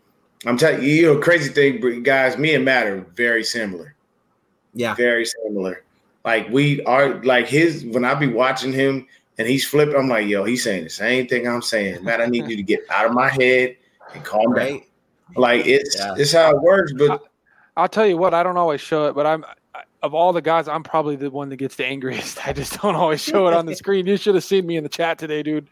[0.45, 2.37] I'm telling you, you know, crazy thing, guys.
[2.37, 3.95] Me and Matt are very similar,
[4.73, 5.83] Yeah, very similar.
[6.23, 7.85] Like we are, like his.
[7.85, 11.27] When I be watching him and he's flipping, I'm like, yo, he's saying the same
[11.27, 12.03] thing I'm saying.
[12.03, 13.77] Matt, I need you to get out of my head
[14.13, 14.81] and calm down.
[15.29, 15.37] Right.
[15.37, 16.15] Like it's Yeah.
[16.17, 16.93] it's how it works.
[16.93, 17.23] But
[17.77, 20.41] I'll tell you what, I don't always show it, but I'm I- of all the
[20.41, 22.47] guys, I'm probably the one that gets the angriest.
[22.47, 24.05] I just don't always show it on the screen.
[24.05, 25.67] You should have seen me in the chat today, dude.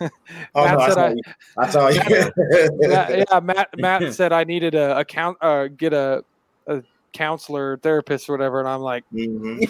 [0.00, 0.08] oh
[0.54, 1.22] Matt no, I said saw you.
[1.58, 2.00] I saw you.
[2.88, 3.68] Matt, yeah, Matt.
[3.76, 6.24] Matt said I needed a, a count, uh, get a,
[6.66, 9.64] a counselor, therapist, or whatever, and I'm like, mm-hmm.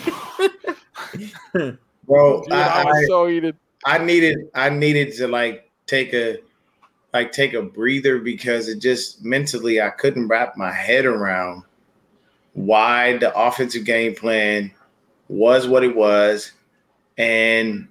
[2.05, 3.57] Bro, dude, I, I, I, was so heated.
[3.85, 6.39] I needed I needed to like take a
[7.13, 11.63] like take a breather because it just mentally I couldn't wrap my head around
[12.55, 14.71] why the offensive game plan
[15.29, 16.53] was what it was
[17.19, 17.89] and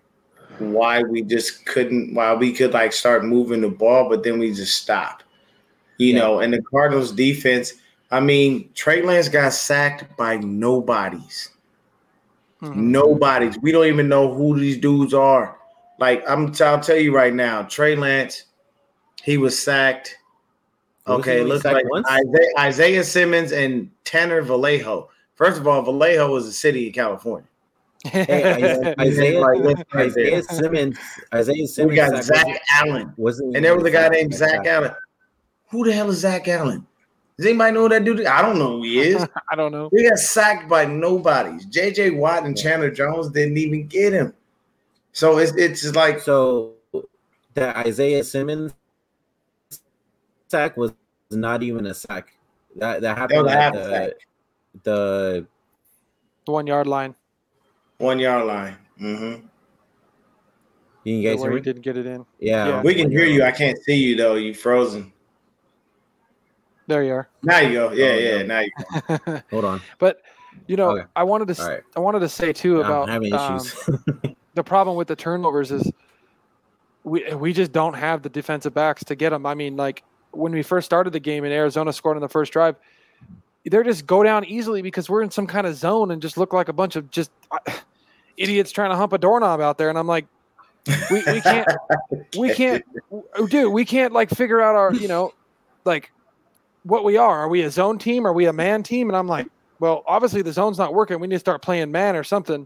[0.58, 4.54] why we just couldn't why we could like start moving the ball but then we
[4.54, 5.24] just stopped.
[5.98, 6.20] You Yeah.
[6.20, 7.74] know, and the Cardinals defense,
[8.10, 11.50] I mean, Trey Lance got sacked by nobodies.
[12.62, 12.76] Mhm.
[12.76, 13.58] Nobody's.
[13.60, 15.58] We don't even know who these dudes are.
[16.00, 18.46] Like I'm, I'll tell you right now, Trey Lance,
[19.24, 20.18] he was sacked.
[21.08, 22.06] Okay, only looks sacked like?
[22.10, 25.10] Isaiah, Isaiah Simmons and Tanner Vallejo.
[25.36, 27.48] First of all, Vallejo was a city in California.
[28.04, 29.96] Hey, Isaiah, Like, that's.
[29.96, 30.98] Isaiah Simmons,
[31.34, 31.90] Isaiah Simmons.
[31.90, 34.92] We got sack Zach Allen, wasn't and there was a guy named Zach Allen.
[35.70, 36.86] Who the hell is Zach Allen?
[37.38, 38.26] Does anybody know who that dude?
[38.26, 39.28] I don't know who he is.
[39.50, 39.90] I don't know.
[39.92, 41.66] We got sacked by nobodies.
[41.66, 44.34] JJ Watt and Chandler Jones didn't even get him.
[45.14, 46.74] So it's it's just like So
[47.54, 48.74] that Isaiah Simmons
[50.52, 50.94] sack was
[51.32, 52.34] not even a sack.
[52.76, 54.16] That that that happened at the,
[54.84, 55.48] the
[56.46, 57.16] The one yard line
[57.98, 58.78] one yard line.
[58.98, 59.36] hmm
[61.04, 61.62] you guys where hear me?
[61.62, 62.26] didn't get it in.
[62.40, 62.82] Yeah, Yeah.
[62.84, 63.44] We can hear you.
[63.44, 64.36] I can't see you though.
[64.36, 65.12] You frozen.
[66.88, 67.30] There you are.
[67.44, 67.92] Now you go.
[67.92, 68.42] Yeah, Oh, yeah.
[68.44, 68.46] no.
[68.46, 68.72] Now you.
[69.28, 69.42] Go.
[69.52, 69.82] Hold on.
[70.00, 70.22] but
[70.68, 71.06] you know, Okay.
[71.16, 71.84] I wanted to s All right.
[71.96, 73.62] I wanted to say too about having um,
[74.54, 75.92] the problem with the turnovers is
[77.04, 79.46] we we just don't have the defensive backs to get them.
[79.46, 82.54] I mean, like when we first started the game and Arizona scored on the first
[82.54, 82.76] drive,
[83.65, 86.54] they're just go down easily because we're in some kind of zone and just look
[86.54, 87.58] like a bunch of just uh,
[88.38, 89.89] idiots trying to hump a doorknob out there.
[89.89, 90.26] And I'm like,
[91.12, 91.67] we, we can't
[92.38, 92.84] we can't
[93.50, 95.34] dude we can't like figure out our you know
[95.86, 96.12] like
[96.84, 97.39] what we are.
[97.39, 98.26] Are we a zone team?
[98.26, 99.10] Are we a man team?
[99.10, 99.48] And i'm like
[99.80, 101.20] well obviously the zone's not working.
[101.20, 102.65] We need to start playing man or something.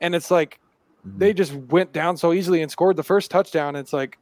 [0.00, 0.60] And it's like
[1.04, 3.76] they just went down so easily and scored the first touchdown.
[3.76, 4.18] It's like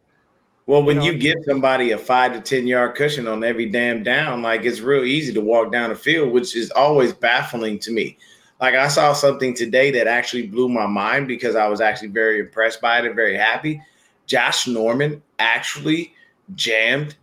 [0.71, 4.05] Well, when You you, give somebody a five to ten yard cushion on every damn
[4.05, 7.91] down, like it's real easy to walk down the field, which is always baffling to
[7.91, 8.17] me.
[8.61, 12.39] Like I saw something today that actually blew my mind because I was actually very
[12.39, 13.83] impressed by it and very happy.
[14.27, 16.15] Josh Norman actually
[16.55, 17.17] jammed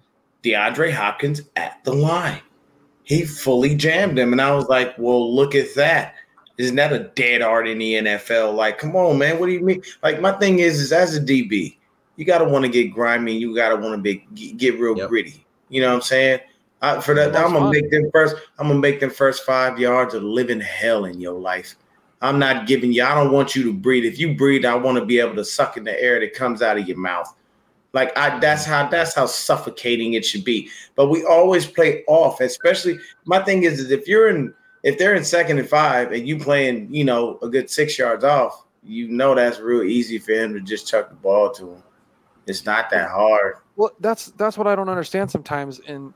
[0.44, 2.42] DeAndre Hopkins at the line.
[3.04, 4.34] He fully jammed him.
[4.34, 6.16] And I was like, well, look at that.
[6.58, 8.56] Isn't that a dead art in the NFL?
[8.56, 9.40] Like, come on, man.
[9.40, 9.84] What do you mean?
[10.04, 11.78] Like, my thing is, is as a DB,
[12.18, 13.38] you gotta want to get grimy.
[13.38, 15.08] You gotta want to be get real yep.
[15.08, 15.46] gritty.
[15.70, 16.40] You know what I'm saying?
[16.82, 17.72] I, for that, I'm gonna fun.
[17.72, 18.36] make them first.
[18.60, 21.76] I'm gonna make them first five yards of living hell in your life.
[22.22, 23.04] I'm not giving you.
[23.04, 24.06] I don't want you to breathe.
[24.06, 26.62] If you breathe, I want to be able to suck in the air that comes
[26.62, 27.34] out of your mouth.
[27.94, 30.70] Like I, that's how that's how suffocating it should be.
[30.96, 32.42] But we always play off.
[32.42, 34.54] Especially my thing is, is if you're in
[34.84, 38.24] if they're in second and five and you playing, you know, a good six yards
[38.24, 41.84] off, you know that's real easy for him to just chuck the ball to him.
[42.48, 43.56] It's not that hard.
[43.76, 46.14] Well, that's that's what I don't understand sometimes, and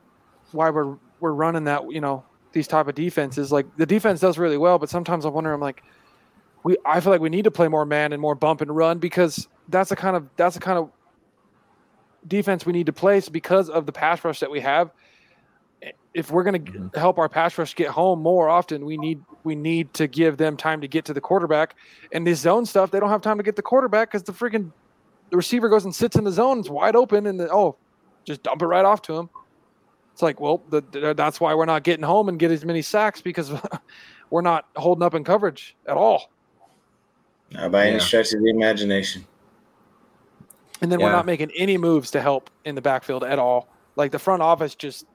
[0.52, 1.92] why we're we're running that.
[1.92, 3.52] You know, these type of defenses.
[3.52, 5.54] Like the defense does really well, but sometimes I wonder.
[5.54, 5.84] I'm like,
[6.64, 6.78] we.
[6.86, 9.48] I feel like we need to play more man and more bump and run because
[9.68, 10.90] that's the kind of that's the kind of
[12.28, 14.92] defense we need to place because of the pass rush that we have
[16.14, 17.00] if we're going to mm-hmm.
[17.00, 20.58] help our pass rush get home more often, we need we need to give them
[20.58, 21.76] time to get to the quarterback.
[22.12, 24.72] And this zone stuff, they don't have time to get the quarterback because the freaking
[25.32, 27.78] the receiver goes and sits in the zone, it's wide open, and the, oh,
[28.26, 29.30] just dump it right off to him.
[30.14, 32.82] It's like, well, the, the, that's why we're not getting home and get as many
[32.82, 33.52] sacks because
[34.30, 36.30] we're not holding up in coverage at all.
[37.52, 37.92] Not by yeah.
[37.92, 39.26] any stretch of the imagination.
[40.82, 41.06] And then yeah.
[41.06, 43.70] we're not making any moves to help in the backfield at all.
[43.96, 45.06] Like the front office just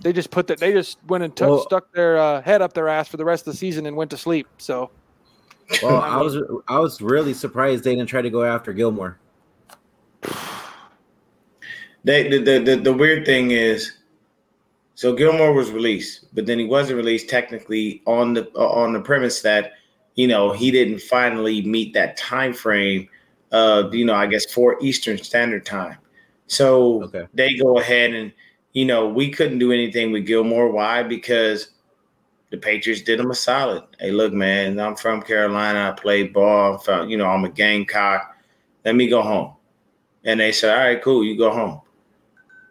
[0.00, 2.72] they just put that they just went and took, well, stuck their uh, head up
[2.72, 4.48] their ass for the rest of the season and went to sleep.
[4.58, 4.90] So,
[5.82, 6.36] well, I was
[6.68, 9.18] I was really surprised they didn't try to go after Gilmore.
[12.04, 13.92] They the, the, the, the weird thing is,
[14.94, 19.00] so Gilmore was released, but then he wasn't released technically on the uh, on the
[19.00, 19.72] premise that
[20.14, 23.08] you know he didn't finally meet that time frame.
[23.52, 25.98] of you know, I guess for Eastern Standard Time.
[26.46, 27.26] So okay.
[27.32, 28.32] they go ahead and
[28.74, 30.68] you know, we couldn't do anything with Gilmore.
[30.68, 31.02] Why?
[31.02, 31.68] Because
[32.50, 33.84] the Patriots did him a solid.
[33.98, 35.90] Hey, look, man, I'm from Carolina.
[35.90, 36.78] I played ball.
[36.78, 38.36] From, you know, I'm a Gamecock.
[38.84, 39.54] Let me go home.
[40.24, 41.80] And they said, all right, cool, you go home.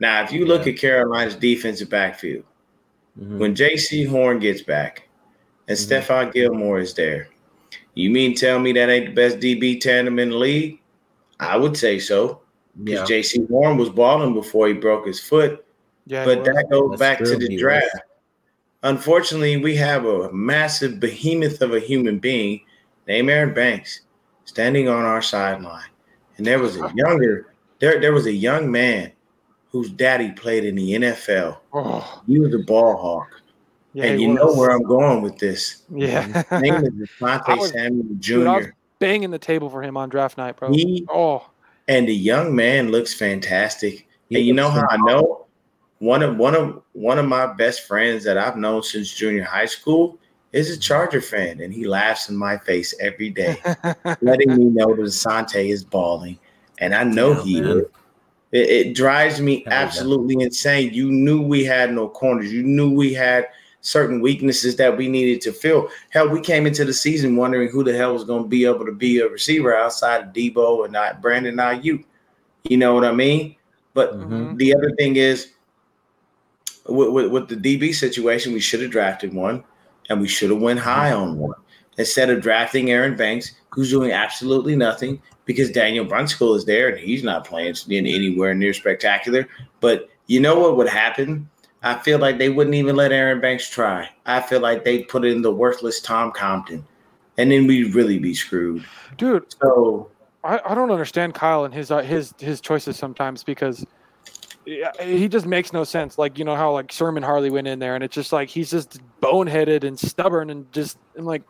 [0.03, 0.47] Now, if you yeah.
[0.49, 2.43] look at Carolina's defensive backfield,
[3.17, 3.39] mm-hmm.
[3.39, 5.07] when Jaycee Horn gets back
[5.69, 5.93] and mm-hmm.
[5.93, 7.29] Stephon Gilmore is there,
[7.93, 10.81] you mean tell me that ain't the best DB tandem in the league?
[11.39, 12.41] I would say so.
[12.83, 13.15] Because yeah.
[13.15, 15.65] Jaycee Horn was balling before he broke his foot.
[16.05, 17.95] Yeah, but that goes That's back to the draft.
[18.81, 22.59] Unfortunately, we have a massive behemoth of a human being
[23.07, 24.01] named Aaron Banks
[24.43, 25.87] standing on our sideline.
[26.35, 29.13] And there was a younger, there, there was a young man
[29.73, 31.57] whose daddy played in the NFL.
[31.73, 32.23] Oh.
[32.25, 33.41] He was a ball hawk.
[33.93, 34.38] Yeah, and you was.
[34.38, 35.83] know where I'm going with this.
[35.93, 36.21] Yeah.
[36.21, 38.33] His name is Asante Samuel Jr.
[38.33, 38.67] Dude, I was
[38.99, 40.71] banging the table for him on draft night, bro.
[40.71, 41.49] He, oh.
[41.89, 44.07] And the young man looks fantastic.
[44.29, 45.43] He and you know how I know?
[46.03, 49.65] one of one of one of my best friends that I've known since junior high
[49.65, 50.19] school
[50.51, 53.57] is a Charger fan, and he laughs in my face every day,
[54.21, 56.38] letting me know that Asante is balling,
[56.79, 57.86] and I know he is.
[58.53, 60.93] It, it, drives me absolutely insane.
[60.93, 62.53] You knew we had no corners.
[62.53, 63.47] You knew we had
[63.81, 65.89] certain weaknesses that we needed to fill.
[66.11, 68.85] Hell, we came into the season wondering who the hell was going to be able
[68.85, 72.05] to be a receiver outside of Deebo and not Brandon Aiyuk.
[72.63, 73.55] You know what I mean?
[73.95, 74.55] But mm-hmm.
[74.57, 75.53] the other thing is
[76.85, 79.63] with, with, with the DB situation, we should have drafted one
[80.09, 81.55] and we should have went high on one
[81.97, 86.99] instead of drafting Aaron Banks, who's doing absolutely nothing because Daniel Brunskill is there and
[86.99, 89.47] he's not playing in anywhere near spectacular.
[89.79, 91.49] But you know what would happen?
[91.82, 94.10] I feel like they wouldn't even let Aaron Banks try.
[94.25, 96.86] I feel like they put in the worthless Tom Compton,
[97.38, 98.86] and then we'd really be screwed,
[99.17, 99.45] dude.
[99.62, 100.10] So
[100.45, 103.86] I, I don't understand Kyle and his uh, his his choices sometimes because–
[104.65, 106.17] he just makes no sense.
[106.17, 108.71] Like you know how like Sherman Harley went in there, and it's just like he's
[108.71, 111.43] just boneheaded and stubborn, and just I'm like,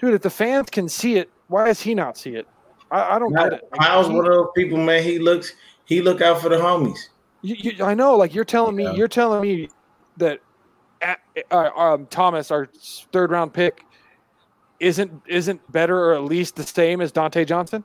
[0.00, 2.48] dude, if the fans can see it, why does he not see it?
[2.90, 3.68] I, I don't get it.
[3.80, 5.02] Kyle's one of those people, man.
[5.02, 6.98] He looks he look out for the homies.
[7.42, 8.92] You, you, I know, like you're telling me, yeah.
[8.92, 9.68] you're telling me
[10.18, 10.40] that
[11.50, 12.68] uh, um, Thomas, our
[13.12, 13.84] third round pick,
[14.78, 17.84] isn't isn't better or at least the same as Dontae Johnson.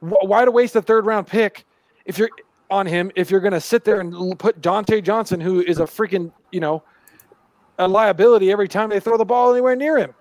[0.00, 1.66] Why to waste a third round pick
[2.06, 2.30] if you're
[2.70, 5.84] on him if you're going to sit there and put Dontae Johnson, who is a
[5.84, 6.82] freaking you know
[7.78, 10.14] a liability every time they throw the ball anywhere near him.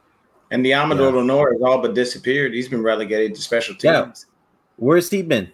[0.53, 1.17] And Deommodore yeah.
[1.17, 2.53] Lenoir has all but disappeared.
[2.53, 3.83] He's been relegated to special teams.
[3.83, 4.13] Yeah.
[4.77, 5.51] Where's he been?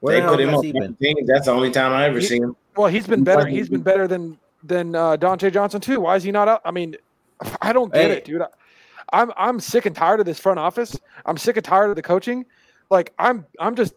[0.00, 1.28] Where they the put him on teams.
[1.28, 2.56] That's the only time I ever he, seen him.
[2.76, 3.46] Well, he's been better.
[3.46, 6.00] He's been better than than uh, Dontae Johnson too.
[6.00, 6.60] Why is he not out?
[6.64, 6.96] I mean,
[7.62, 8.16] I don't get Hey.
[8.16, 8.42] it, dude.
[8.42, 8.48] I,
[9.12, 10.98] I'm I'm sick and tired of this front office.
[11.24, 12.46] I'm sick and tired of the coaching.
[12.90, 13.94] Like I'm I'm just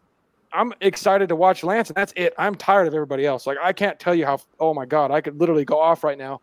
[0.54, 2.36] I'm excited to watch Lance, and that's it.
[2.38, 3.48] I'm tired of everybody else.
[3.48, 4.39] Like I can't tell you how.
[4.60, 6.41] Oh my god, I could literally go off right now,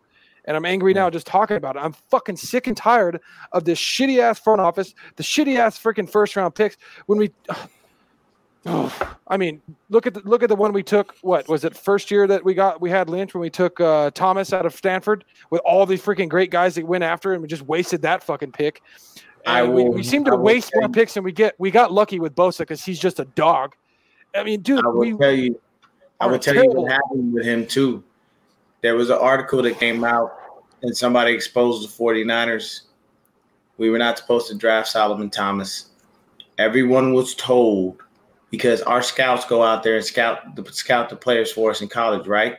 [0.49, 1.79] and I'm angry now just talking about it.
[1.79, 6.09] I'm fucking sick and tired of this shitty ass front office, the shitty ass freaking
[6.09, 6.75] first round picks.
[7.05, 7.31] When we,
[8.65, 11.13] oh, I mean, look at the look at the one we took.
[11.21, 11.77] What was it?
[11.77, 14.73] First year that we got we had Lynch when we took uh, Thomas out of
[14.73, 18.23] Stanford with all these freaking great guys that went after, and we just wasted that
[18.23, 18.81] fucking pick.
[19.45, 21.53] I And we, will- we seem to will waste more picks than we get.
[21.59, 23.75] We got lucky with Bosa because he's just a dog.
[24.33, 25.61] I mean, dude, I will we tell you,
[26.19, 28.03] I will tell you what happened with him too.
[28.81, 30.38] There was an article that came out
[30.81, 32.81] and somebody exposed the 49ers.
[33.77, 35.89] We were not supposed to draft Solomon Thomas.
[36.57, 38.01] Everyone was told
[38.51, 41.87] because our scouts go out there and scout the scout the players for us in
[41.87, 42.57] college, right?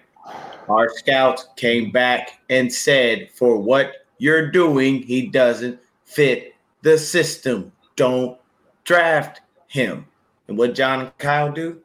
[0.68, 7.72] Our scouts came back and said, for what you're doing, he doesn't fit the system.
[7.96, 8.38] Don't
[8.84, 10.06] draft him.
[10.48, 11.80] And what John and Kyle do?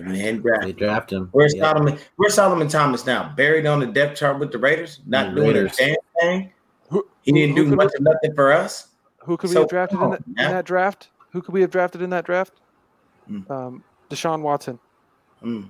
[0.00, 0.76] They went ahead and draft They him.
[0.76, 1.28] draft him.
[1.32, 1.70] Where's Yeah.
[1.72, 1.98] Solomon?
[2.16, 3.32] Where's Solomon Thomas now?
[3.36, 5.74] Buried on the depth chart with the Raiders, not The doing Raiders.
[5.74, 6.52] a damn thing.
[6.90, 8.88] Who- He didn't who do could much of nothing for us.
[9.24, 11.10] Who could we So, have drafted in, come that, in that draft?
[11.32, 12.54] Who could we have drafted in that draft?
[13.28, 13.52] Hmm.
[13.52, 14.78] Um, Deshaun Watson.
[15.42, 15.68] Mm.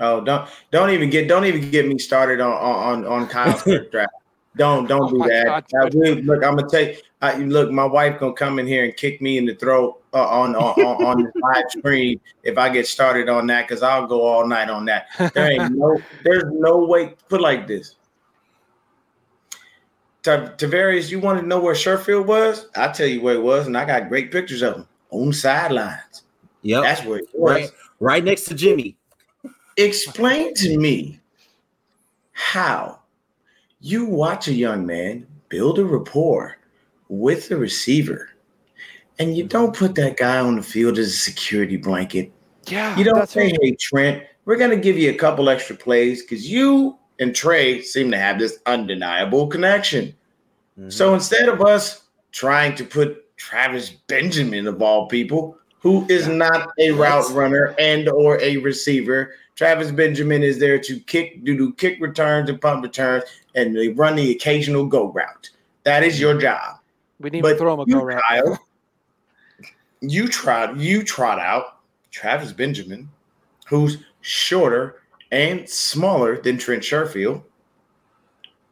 [0.00, 3.90] Oh, don't don't even get don't even get me started on on on Kyle's first
[3.90, 4.12] draft.
[4.58, 5.46] Don't don't Oh do my that.
[5.46, 6.96] God, I really- look, I'm gonna tell you.
[7.22, 10.24] I, look, my wife gonna come in here and kick me in the throat uh,
[10.28, 14.06] on on on, on the live stream if I get started on that because I'll
[14.06, 15.06] go all night on that.
[15.34, 17.14] There ain't no there's no way.
[17.28, 17.96] Put like this.
[20.22, 22.66] Ta- Tavarius, you want to know where Sherfield was?
[22.76, 25.32] I'll tell you where it was, and I got great pictures of him on the
[25.34, 26.22] sidelines.
[26.62, 26.82] Yep.
[26.82, 27.52] That's where it was.
[27.54, 28.96] right, right next to Jimmy.
[29.76, 31.20] Explain to me
[32.32, 32.97] how
[33.80, 36.58] you watch a young man build a rapport
[37.08, 38.30] with the receiver
[39.18, 42.32] and you don't put that guy on the field as a security blanket.
[42.66, 46.22] Yeah, You don't say, hey, Trent, we're going to give you a couple extra plays
[46.22, 50.14] because you and Trey seem to have this undeniable connection.
[50.78, 50.92] Mhm.
[50.92, 56.68] So instead of us trying to put Travis Benjamin of all people, who is not
[56.78, 61.72] a route runner and or a receiver, Travis Benjamin is there to kick, do do
[61.72, 63.24] kick returns and punt returns,
[63.56, 65.50] and they run the occasional go route.
[65.82, 66.78] That is your job.
[67.18, 68.22] we need But to throw him a you, go route.
[68.28, 68.58] Kyle,
[70.00, 71.78] you trot you trot out
[72.12, 73.10] Travis Benjamin,
[73.66, 77.42] who's shorter and smaller than Trent Sherfield,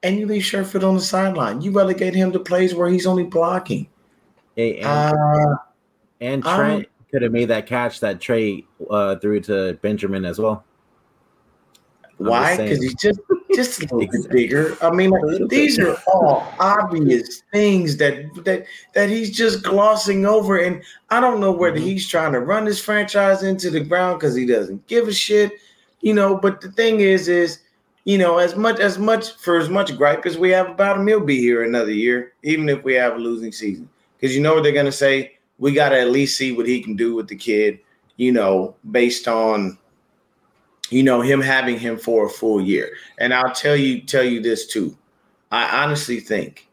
[0.04, 1.62] and you leave Sherfield on the sideline.
[1.62, 3.88] You relegate him to plays where he's only blocking.
[4.54, 5.56] Hey, and, Uh,
[6.20, 10.38] and um, Trent could have made that catch that Trey uh, threw to Benjamin as
[10.38, 10.62] well.
[12.18, 12.56] Why?
[12.56, 13.20] Because he's just
[13.54, 14.76] just a little bit bigger.
[14.82, 20.58] I mean, like, these are all obvious things that that that he's just glossing over.
[20.58, 21.84] And I don't know whether Mhm.
[21.84, 25.52] he's trying to run his franchise into the ground because he doesn't give a shit,
[26.00, 26.36] you know.
[26.36, 27.58] But the thing is, is
[28.04, 31.06] you know, as much as much for as much gripe as we have about him,
[31.06, 33.88] he'll be here another year, even if we have a losing season.
[34.18, 36.94] Because you know what they're gonna say, we gotta at least see what he can
[36.96, 37.78] do with the kid,
[38.16, 39.76] you know, based on
[40.90, 42.90] you know him having him for a full year.
[43.18, 44.96] And I'll tell you tell you this too.
[45.50, 46.68] I honestly think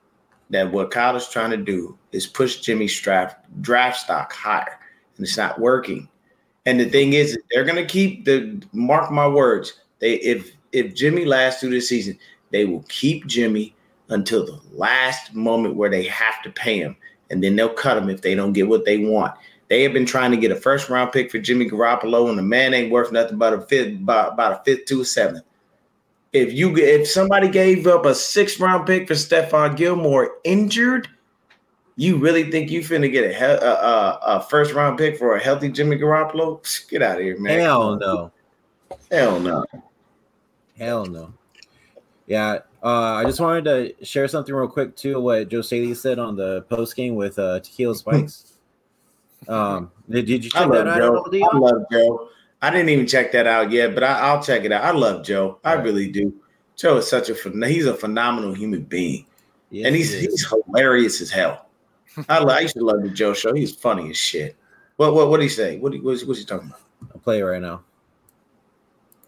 [0.49, 4.79] that what Kyle is trying to do is push Jimmy's draft draft stock higher,
[5.17, 6.07] and it's not working.
[6.65, 9.73] And the thing is, they're gonna keep the mark my words.
[9.99, 12.17] They if if Jimmy lasts through this season,
[12.51, 13.75] they will keep Jimmy
[14.09, 16.95] until the last moment where they have to pay him,
[17.29, 19.33] and then they'll cut him if they don't get what they want.
[19.69, 22.43] They have been trying to get a first round pick for Jimmy Garoppolo, and the
[22.43, 25.43] man ain't worth nothing but a fifth, about, about a fifth to a seventh.
[26.33, 31.07] If you if somebody gave up a sixth round pick for Stephon Gilmore injured,
[31.95, 35.39] you really think you finna get a, a, a, a first round pick for a
[35.39, 36.89] healthy Jimmy Garoppolo?
[36.89, 37.59] Get out of here, man!
[37.59, 38.31] Hell no.
[39.11, 39.65] Hell no!
[40.77, 41.33] Hell no.
[42.25, 45.19] Yeah, uh, I just wanted to share something real quick too.
[45.19, 48.49] What Joe Staley said on the post game with uh, Tequila Spikes.
[49.49, 50.97] um, did, did you I love that out?
[50.97, 51.25] Joe.
[51.25, 51.49] at?
[51.53, 52.29] I love Joe.
[52.61, 54.83] I didn't even check that out yet, but I, I'll check it out.
[54.83, 55.59] I love Joe.
[55.63, 55.83] I Right.
[55.83, 56.33] really do.
[56.75, 57.33] Joe is such a
[57.67, 59.25] he's a phenomenal human being,
[59.69, 61.67] Yes, and he's he he's hilarious as hell.
[62.29, 63.53] I, I used to love the Joe show.
[63.53, 64.55] He's funny as shit.
[64.97, 65.77] What what what did he say?
[65.79, 66.81] What he, what's, what's he talking about?
[67.13, 67.83] I'll play it right now.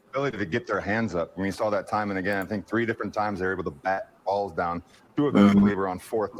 [0.09, 1.33] ability to get their hands up.
[1.37, 2.41] I We saw that time and again.
[2.41, 4.81] I think three different times they were able to bat balls down.
[5.17, 5.59] Two of them, I Mhm.
[5.59, 6.31] believe, were on fourth.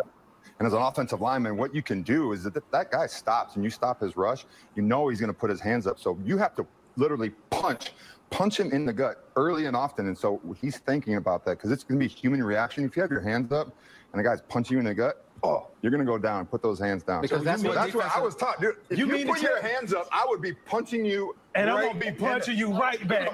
[0.59, 3.55] And as an offensive lineman, what you can do is that if that guy stops
[3.55, 4.45] and you stop his rush,
[4.75, 5.99] you know he's going to put his hands up.
[5.99, 7.91] So you have to literally punch,
[8.29, 10.07] punch him in the gut early and often.
[10.07, 12.85] And so he's thinking about that because it's going to be a human reaction.
[12.85, 13.67] If you have your hands up
[14.13, 16.49] and the guy's punching you in the gut, oh, you're going to go down and
[16.49, 17.21] put those hands down.
[17.21, 18.61] Because So that's what that's what I was taught.
[18.61, 21.35] Dude, if You you, mean put your hands up, I would be punching you.
[21.53, 23.29] And I'm gonna be punching you right back.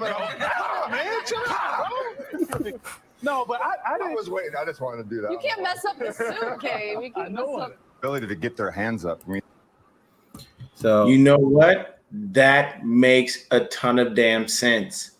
[0.84, 1.88] Oh, man, chill out,
[2.50, 2.72] bro.
[3.22, 4.14] No, but I, I I didn't.
[4.14, 4.52] was waiting.
[4.60, 5.30] I just wanted to do that.
[5.32, 7.00] You can't mess up the suit, Gabe.
[7.00, 7.76] You I can't know mess up.
[8.00, 9.22] ability to get their hands up.
[9.26, 9.42] I mean,
[10.74, 12.00] So You know what?
[12.10, 15.12] That makes a ton of damn sense.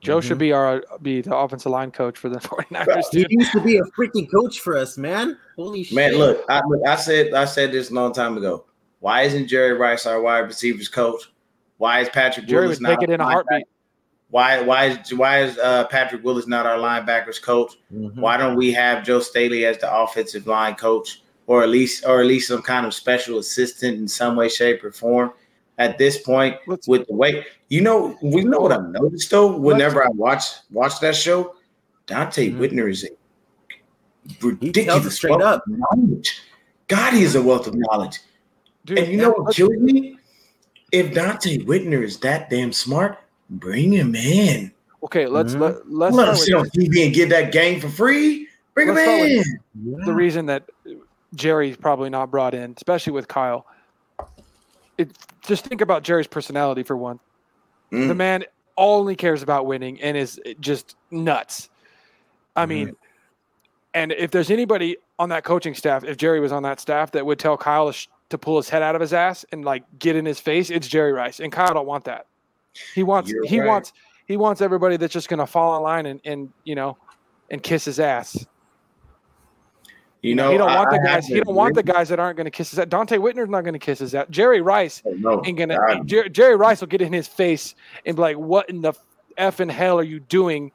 [0.00, 0.22] Joe Mhm.
[0.22, 3.10] should be our be the offensive line coach for the 49ers.
[3.10, 5.36] he used to be a freaking coach for us, man.
[5.56, 5.96] Holy shit.
[5.96, 8.66] Man, look, I, look, I said I said this a long time ago.
[9.00, 11.32] Why isn't Jerry Rice our wide receivers coach?
[11.78, 13.64] Why is Patrick Jerry Willis would not take it in a our heartbeat.
[14.30, 17.72] Why why is why is uh, Patrick Willis not our linebackers coach?
[17.92, 18.16] Mhm.
[18.16, 22.20] Why don't we have Joe Staley as the offensive line coach, or at least or
[22.20, 25.32] at least some kind of special assistant in some way, shape, or form?
[25.78, 29.56] At this point, with the way you know, we know what I've noticed though.
[29.56, 31.54] Whenever I watch watch that show,
[32.06, 32.58] Donte Mhm.
[32.58, 33.10] Whitner is a
[34.42, 35.62] ridiculous straight up.
[35.66, 36.42] knowledge.
[36.88, 38.18] God, he is a wealth of knowledge.
[38.84, 40.18] Dude, and you know what kills me?
[40.92, 43.18] If Donte Whitner is that damn smart,
[43.50, 44.72] bring him in.
[45.02, 45.60] okay, let's Mhm.
[45.60, 48.48] let, let's Let him start with sit on TV and get that game for free.
[48.74, 49.98] Bring him Let's start with- in.
[49.98, 50.04] Yeah.
[50.04, 50.64] the reason that
[51.34, 53.64] Jerry's probably not brought in, especially with Kyle.
[54.96, 57.20] It, just think about Jerry's personality for one.
[57.92, 58.08] Mm.
[58.08, 58.44] The man
[58.76, 61.68] only cares about winning and is just nuts.
[62.56, 62.96] I mean,
[63.94, 67.24] and if there's anybody on that coaching staff, if Jerry was on that staff that
[67.24, 69.84] would tell Kyle to, sh- to pull his head out of his ass and like
[69.98, 71.38] get in his face, it's Jerry Rice.
[71.40, 72.26] And Kyle don't want that.
[72.94, 73.66] He wants You're he right.
[73.68, 73.92] wants
[74.26, 76.96] he wants everybody that's just going to fall in line and and you know
[77.50, 78.46] and kiss his ass.
[80.20, 81.26] You know, he don't want I- the guys.
[81.26, 82.86] He don't want the guys that aren't going to kiss his ass.
[82.86, 84.26] Donte Whitner's not going to kiss his ass.
[84.30, 85.76] Jerry Rice Oh, no, ain't gonna.
[85.76, 86.06] God.
[86.08, 87.74] Jer- Jerry Rice will get in his face
[88.04, 88.92] and be like, "What in the
[89.36, 90.72] f and hell are you doing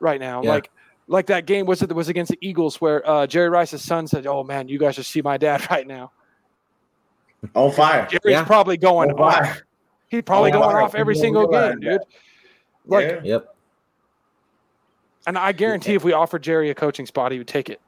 [0.00, 0.50] right now?" Yeah.
[0.50, 0.70] Like,
[1.06, 4.26] like that game was it was against the Eagles where uh, Jerry Rice's son said,
[4.26, 6.10] "Oh man, you guys should see my dad right now."
[7.54, 8.06] on fire.
[8.08, 8.44] Jerry's Yeah.
[8.44, 9.66] probably going On fire.
[10.12, 10.82] He's probably On going fire.
[10.82, 12.00] off every single realize game, dude.
[12.86, 13.20] Like, Yeah.
[13.24, 13.54] Yep.
[15.26, 17.80] and I guarantee if we offered Jerry a coaching spot, he would take it.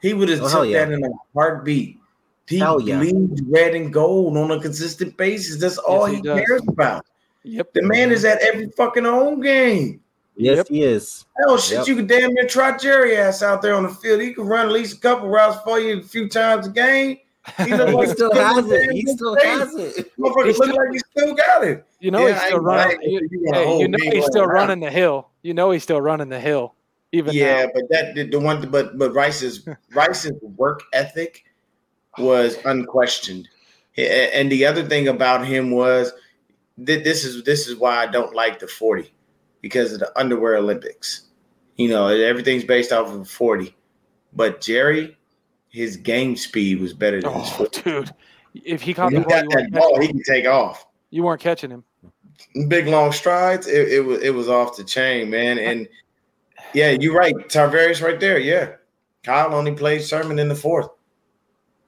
[0.00, 0.84] He would have Oh, took yeah.
[0.84, 1.98] that in a heartbeat.
[2.46, 2.98] He Hell yeah.
[3.00, 5.60] bleeds red and gold on a consistent basis.
[5.60, 7.04] That's all he he, cares about.
[7.42, 7.72] Yep.
[7.72, 10.00] The man is at every fucking home game.
[10.36, 10.68] Yes, Yep.
[10.68, 11.24] he is.
[11.38, 11.86] Hell, shit, Yep.
[11.88, 14.20] you could damn near try Jerry ass out there on the field.
[14.20, 17.18] He could run at least a couple routes for you a few times a game.
[17.58, 18.90] He He like still he's has it.
[18.92, 20.16] He still has it.
[20.18, 21.84] Motherfucker He look still- like he still got it.
[22.00, 22.98] You know Yeah, he's still ain't- running.
[22.98, 24.68] I You, you hey, you know he's still around.
[24.68, 25.28] running the hill.
[25.42, 26.74] You know he's still running the hill.
[27.12, 27.70] Even Yeah, now.
[27.74, 31.44] but that the, the one, but but Rice's Rice's work ethic
[32.18, 33.48] was unquestioned,
[33.96, 36.12] and the other thing about him was
[36.78, 39.12] that this is this is why I don't like the forty
[39.60, 41.22] because of the underwear Olympics.
[41.76, 43.76] You know, everything's based off of forty,
[44.32, 45.16] but Jerry,
[45.74, 47.82] his game speed was better than his Oh, 40.
[47.82, 48.14] dude.
[48.64, 50.46] If he caught When the ball, got you that weren't, ball, catching, he can take
[50.46, 50.86] off.
[51.10, 51.82] you weren't catching him.
[52.68, 53.66] Big long strides.
[53.66, 55.58] It, it was it was off the chain, man.
[55.58, 55.88] And
[56.72, 57.34] yeah, you're right.
[57.48, 58.38] Tarvarius right there.
[58.38, 58.72] Yeah,
[59.24, 60.88] Kyle only played Sermon in the fourth.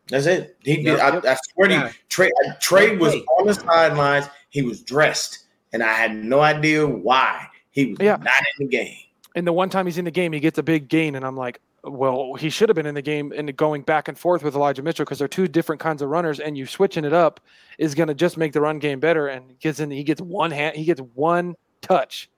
[0.09, 0.57] That's it.
[0.63, 0.99] He did.
[0.99, 1.25] Yep.
[1.25, 1.87] I, I swear to you, Yeah.
[1.87, 2.31] Uh, Trey,
[2.61, 4.27] Trey was on the sidelines.
[4.51, 8.17] He was dressed, and I had no idea why he was Yeah.
[8.17, 8.97] not in the game.
[9.35, 11.37] And the one time he's in the game, he gets a big gain, and I'm
[11.37, 14.55] like, well, he should have been in the game and going back and forth with
[14.55, 17.41] Elijah Mitchell because they're two different kinds of runners, and you switching it up
[17.79, 19.29] is going to just make the run game better.
[19.29, 22.29] And he gets in, he gets one hand, he gets one touch.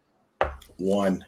[0.77, 1.25] One.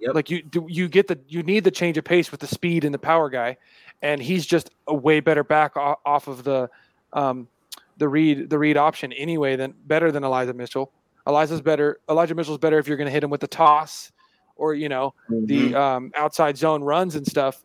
[0.00, 0.14] Yep.
[0.14, 2.84] Like you, do you get the you need the change of pace with the speed
[2.84, 3.56] and the power guy,
[4.02, 6.70] and he's just a way better back off of the,
[7.12, 7.48] um,
[7.96, 10.92] the read the read option anyway than better than Elijah Mitchell.
[11.26, 11.98] Elijah's better.
[12.08, 14.12] Elijah Mitchell's better if you're going to hit him with the toss,
[14.58, 15.74] or you know the Mhm.
[15.74, 17.64] um, outside zone runs and stuff.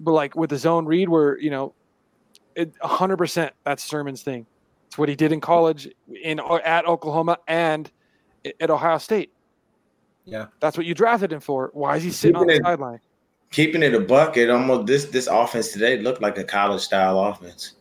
[0.00, 1.74] But like with the zone read, where you know,
[2.56, 4.46] it hundred percent that's Sermon's thing.
[4.88, 5.88] It's what he did in college,
[6.24, 7.88] in at Oklahoma and
[8.60, 9.30] at Ohio State.
[10.24, 10.46] Yeah.
[10.58, 11.70] That's what you drafted him for.
[11.74, 13.00] Why is he sitting on the it- sideline?
[13.52, 17.72] keeping it a bucket, almost this this offense today looked like a college style offense.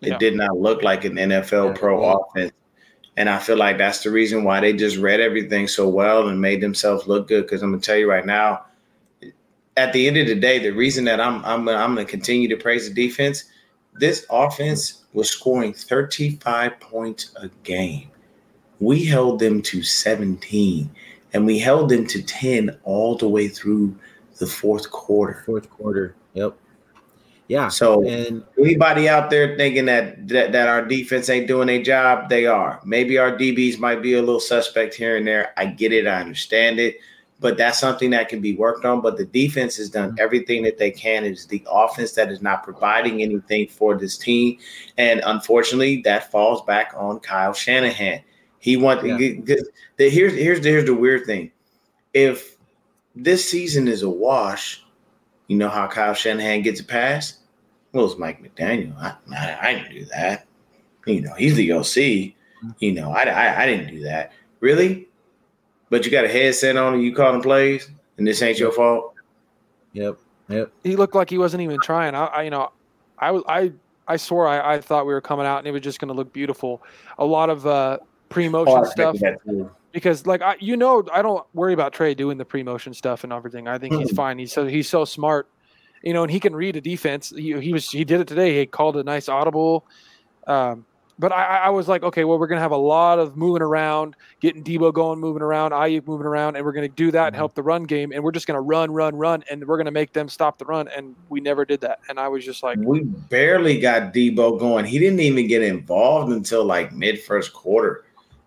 [0.00, 0.18] It Yeah.
[0.18, 2.14] did not look like an NFL Yeah, pro yeah.
[2.14, 2.52] offense.
[3.16, 6.40] And I feel like that's the reason why they just read everything so well and
[6.40, 7.42] made themselves look good.
[7.42, 8.66] Because I'm gonna tell you right now,
[9.76, 12.56] at the end of the day, the reason that I'm I'm I'm gonna continue to
[12.56, 13.44] praise the defense,
[13.94, 18.10] this offense was scoring 35 points a game.
[18.80, 20.90] We held them to 17,
[21.32, 23.96] and we held them to 10 all the way through
[24.38, 25.42] the fourth quarter.
[25.46, 26.14] Fourth quarter.
[26.34, 26.58] Yep.
[27.48, 27.68] Yeah.
[27.68, 32.28] So and anybody out there thinking that, that that our defense ain't doing their job,
[32.28, 32.80] they are.
[32.84, 35.52] Maybe our DBs might be a little suspect here and there.
[35.56, 36.96] I get it, I understand it,
[37.38, 39.00] but that's something that can be worked on.
[39.00, 40.20] But the defense has done mm-hmm.
[40.20, 41.24] everything that they can.
[41.24, 44.58] It's the offense that is not providing anything for this team,
[44.98, 48.22] and unfortunately, that falls back on Kyle Shanahan.
[48.58, 49.16] He wants Yeah.
[49.16, 51.52] the, here's here's here's the weird thing.
[52.12, 52.56] If
[53.14, 54.82] this season is a wash,
[55.48, 57.38] you know how Kyle Shanahan gets a pass?
[57.92, 58.96] Well, it's Mike McDaniel.
[58.98, 60.46] I, I, I didn't do that.
[61.06, 62.34] You know, he's the OC.
[62.80, 64.32] You know, I, I, I didn't do that.
[64.60, 65.08] Really?
[65.88, 67.88] But you got a headset on and you calling plays,
[68.18, 69.14] and this ain't your fault.
[69.92, 70.18] yep,
[70.48, 70.72] yep.
[70.82, 72.14] He looked like he wasn't even trying.
[72.14, 72.72] I, I you know,
[73.18, 73.72] I was I
[74.08, 76.14] I swore I, I thought we were coming out and it was just going to
[76.14, 76.82] look beautiful.
[77.18, 79.70] A lot of uh, pre-motion Oh, stuff that too.
[79.96, 83.32] Because like I you know I don't worry about Trey doing the pre-motion stuff and
[83.32, 83.66] everything.
[83.66, 84.16] I think he's Mhm.
[84.16, 84.38] fine.
[84.38, 85.48] He's so he's so smart,
[86.02, 87.32] you know, and he can read a defense.
[87.34, 88.58] He, he was he did it today.
[88.58, 89.86] He called a nice audible.
[90.46, 90.84] Um,
[91.18, 94.16] but I, I was like, okay, well, we're gonna have a lot of moving around,
[94.40, 97.38] getting Debo going, moving around, Aiyuk moving around, and we're gonna do that and Mhm.
[97.38, 100.12] help the run game, and we're just gonna run, run, run, and we're gonna make
[100.12, 102.00] them stop the run, and we never did that.
[102.10, 104.84] And I was just like, We barely got Debo going.
[104.84, 108.02] He didn't even get involved until like mid first quarter.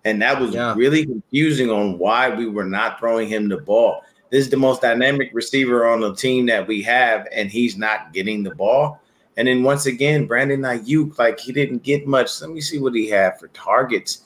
[0.06, 0.74] And that was Yeah.
[0.76, 4.04] really confusing on why we were not throwing him the ball.
[4.30, 8.14] This is the most dynamic receiver on the team that we have, and he's not
[8.14, 9.02] getting the ball.
[9.38, 12.42] And then once again, Brandon Aiyuk, like he didn't get much.
[12.42, 14.24] Let me see what he had for targets.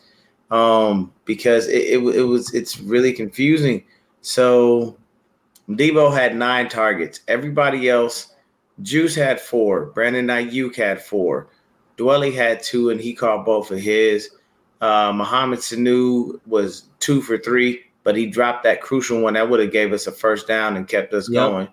[0.52, 3.84] Um, because it, it, it was it's really confusing.
[4.22, 4.98] So
[5.70, 7.22] Debo had nine targets.
[7.28, 8.34] Everybody else
[8.82, 9.88] Juice had four.
[9.88, 11.48] Brandon Aiyuk had four.
[11.98, 14.32] Dwelley had two, and he caught both of his.
[14.84, 19.62] Uh, Mohamed Sanu was two for three, but he dropped that crucial one that would
[19.62, 21.50] have gave us a first down and kept us Yep.
[21.50, 21.68] going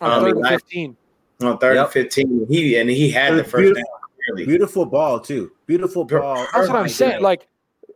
[0.00, 0.96] on Um, third and fifteen.
[1.42, 1.84] on third Yep.
[1.84, 2.46] and fifteen.
[2.48, 3.84] He and he had the Beautiful- first down.
[4.30, 4.46] Really.
[4.46, 5.52] Beautiful ball too.
[5.66, 6.46] Beautiful ball.
[6.52, 7.22] That's what I'm saying.
[7.22, 7.46] Like,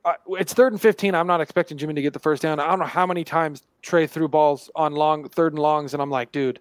[0.05, 1.15] uh, it's third and 15.
[1.15, 2.61] I'm not expecting Jimmy to get the first down.
[2.61, 6.01] I don't know how many times Trey threw balls on long, third and longs, and
[6.03, 6.61] I'm like, dude,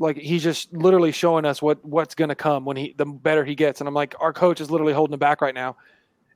[0.00, 3.54] like he's just literally showing us what what's gonna come when he the better he
[3.54, 3.80] gets.
[3.80, 5.76] And I'm like, our coach is literally holding him back right now,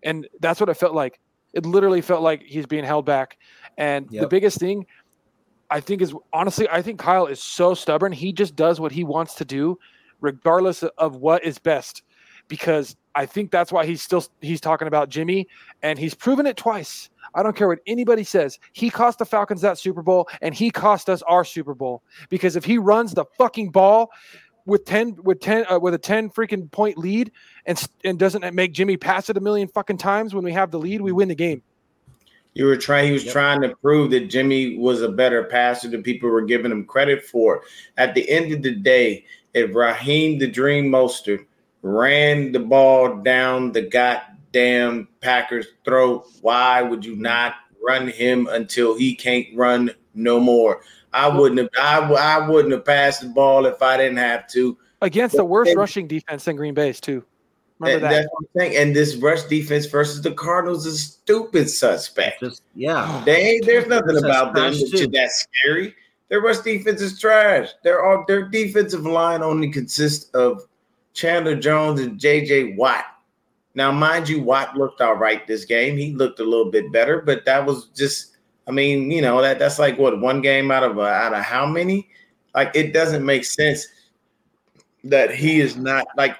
[0.02, 1.20] and that's what it felt like.
[1.52, 3.38] It literally felt like he's being held back.
[3.76, 4.86] And the biggest thing,
[5.70, 8.12] I think, is honestly, I think Kyle is so stubborn.
[8.12, 9.78] He just does what he wants to do,
[10.20, 12.02] regardless of what is best
[12.48, 15.48] because I think that's why he's still he's talking about Jimmy
[15.82, 17.10] and he's proven it twice.
[17.34, 18.58] I don't care what anybody says.
[18.72, 22.56] He cost the Falcons that Super Bowl and he cost us our Super Bowl because
[22.56, 24.10] if he runs the fucking ball
[24.66, 27.32] with 10 with 10 uh, with a 10 freaking point lead
[27.66, 30.78] and and doesn't make Jimmy pass it a million fucking times when we have the
[30.78, 31.62] lead, we win the game.
[32.54, 33.06] You were trying.
[33.06, 33.32] He was Yep.
[33.32, 37.24] trying to prove that Jimmy was a better passer than people were giving him credit
[37.24, 37.62] for.
[37.96, 41.46] At the end of the day, if Raheem the Dream Mostert
[41.80, 48.96] ran the ball down the goddamn Packers' throat, why would you not run him until
[48.96, 50.82] he can't run no more?
[51.12, 51.68] I wouldn't have.
[51.80, 54.76] I, w- I wouldn't have passed the ball if I didn't have to.
[55.00, 57.24] Against the worst and- rushing defense in Green Bay's too.
[57.78, 58.22] Remember And that.
[58.22, 58.72] That's what I'm.
[58.76, 62.40] And this rush defense versus the Cardinals is stupid suspect.
[62.40, 63.22] Just yeah.
[63.26, 65.94] They there's nothing about them that- that's scary.
[66.28, 67.68] Their rush defense is trash.
[67.84, 70.62] Their all their defensive line only consists of
[71.12, 73.04] Chandler Jones and JJ Watt.
[73.74, 75.96] Now, mind you, Watt looked all right this game.
[75.96, 78.31] He looked a little bit better, but that was just,
[78.66, 81.42] I mean, you know, that that's like what one game out of uh, out of
[81.42, 82.08] how many?
[82.54, 83.86] Like it doesn't make sense
[85.04, 86.36] that he is not like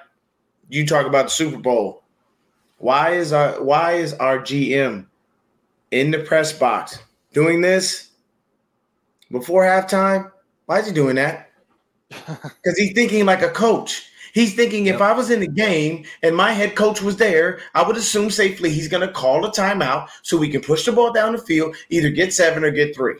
[0.69, 2.03] you talk about the Super Bowl.
[2.77, 5.05] Why is our why is our GM
[5.91, 6.99] in the press box
[7.33, 8.09] doing this
[9.31, 10.31] before halftime?
[10.65, 11.49] Why is he doing that?
[12.27, 14.09] Because he's thinking like a coach.
[14.33, 17.87] He's thinking if I was in the game and my head coach was there, I
[17.87, 21.13] would assume safely he's going to call a timeout so we can push the ball
[21.13, 23.17] down the field, either get seven or get three.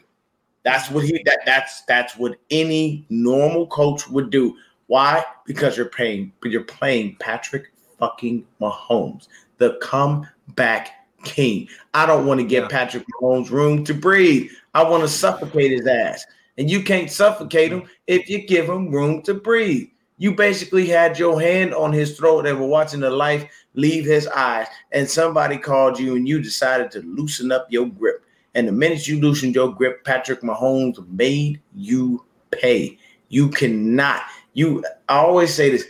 [0.64, 4.58] That's what he that that's that's what any normal coach would do.
[4.88, 5.24] Why?
[5.46, 10.90] Because you're paying you're playing Patrick fucking Mahomes, the comeback
[11.24, 11.68] king.
[11.94, 12.70] I don't want to give Yeah.
[12.70, 14.52] Patrick Mahomes room to breathe.
[14.74, 16.26] I want to suffocate his ass.
[16.58, 17.82] And you can't suffocate mm.
[17.82, 19.90] him if you give him room to breathe.
[20.24, 24.26] You basically had your hand on his throat and were watching the life leave his
[24.28, 28.24] eyes, and somebody called you and you decided to loosen up your grip.
[28.56, 32.98] And the minute you loosened your grip, Patrick Mahomes made you pay.
[33.28, 34.22] You cannot.
[34.54, 35.86] You I always say this.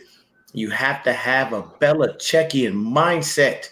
[0.53, 3.69] You have to have a Belichickian mindset.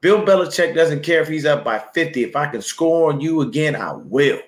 [0.00, 2.22] Bill Belichick doesn't care if he's up by 50.
[2.22, 4.38] If I can score on you again, I will.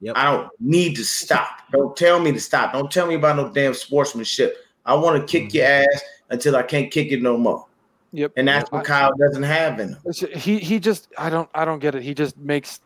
[0.00, 0.16] Yep.
[0.16, 1.70] I don't need to stop.
[1.70, 2.72] Don't tell me to stop.
[2.72, 4.56] Don't tell me about no damn sportsmanship.
[4.84, 5.56] I want to kick mm-hmm.
[5.56, 7.66] your ass until I can't kick it no more.
[8.12, 8.32] Yep.
[8.36, 10.30] And that's I- what Kyle doesn't have in him.
[10.34, 12.02] He he just I don't I don't get it.
[12.02, 12.80] He just makes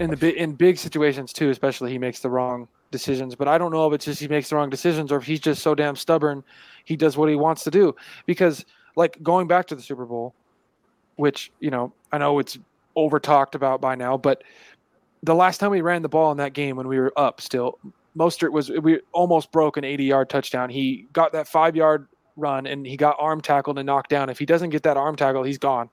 [0.00, 3.34] in the big in big situations too, especially he makes the wrong decisions.
[3.34, 5.40] But I don't know if it's just he makes the wrong decisions or if he's
[5.40, 6.44] just so damn stubborn,
[6.84, 7.94] he does what he wants to do.
[8.26, 8.64] Because
[8.96, 10.34] like going back to the Super Bowl,
[11.16, 12.58] which you know I know it's
[12.96, 14.44] over talked about by now, but
[15.24, 17.78] the last time we ran the ball in that game when we were up still,
[18.16, 20.70] Mostert was we almost broke an 80 yard touchdown.
[20.70, 22.06] He got that five yard
[22.36, 24.28] run and he got arm tackled and knocked down.
[24.30, 25.90] If he doesn't get that arm tackle, he's gone.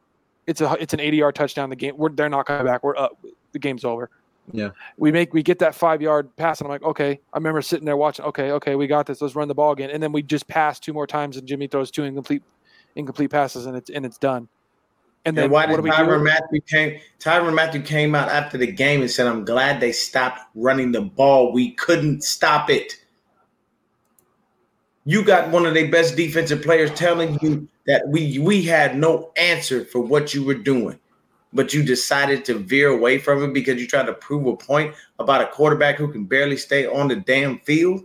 [0.47, 1.69] It's a it's an 80 yard touchdown.
[1.69, 2.83] The game we're, they're not coming back.
[2.83, 3.23] We're up.
[3.51, 4.09] The game's over.
[4.51, 4.69] Yeah.
[4.97, 7.19] We make we get that five yard pass and I'm like, okay.
[7.33, 8.25] I remember sitting there watching.
[8.25, 9.21] Okay, okay, we got this.
[9.21, 9.89] Let's run the ball again.
[9.89, 12.43] And then we just pass two more times and Jimmy throws two incomplete
[12.95, 14.47] incomplete passes and it's and it's done.
[15.25, 16.23] And then And why what did Tyron?
[16.23, 16.99] Matthew came?
[17.19, 21.01] Tyrann Mathieu came out after the game and said, "I'm glad they stopped running the
[21.01, 21.51] ball.
[21.53, 22.97] We couldn't stop it."
[25.05, 29.31] You got one of their best defensive players telling you that we we had no
[29.37, 30.99] answer for what you were doing,
[31.53, 34.95] but you decided to veer away from it because you tried to prove a point
[35.19, 38.03] about a quarterback who can barely stay on the damn field.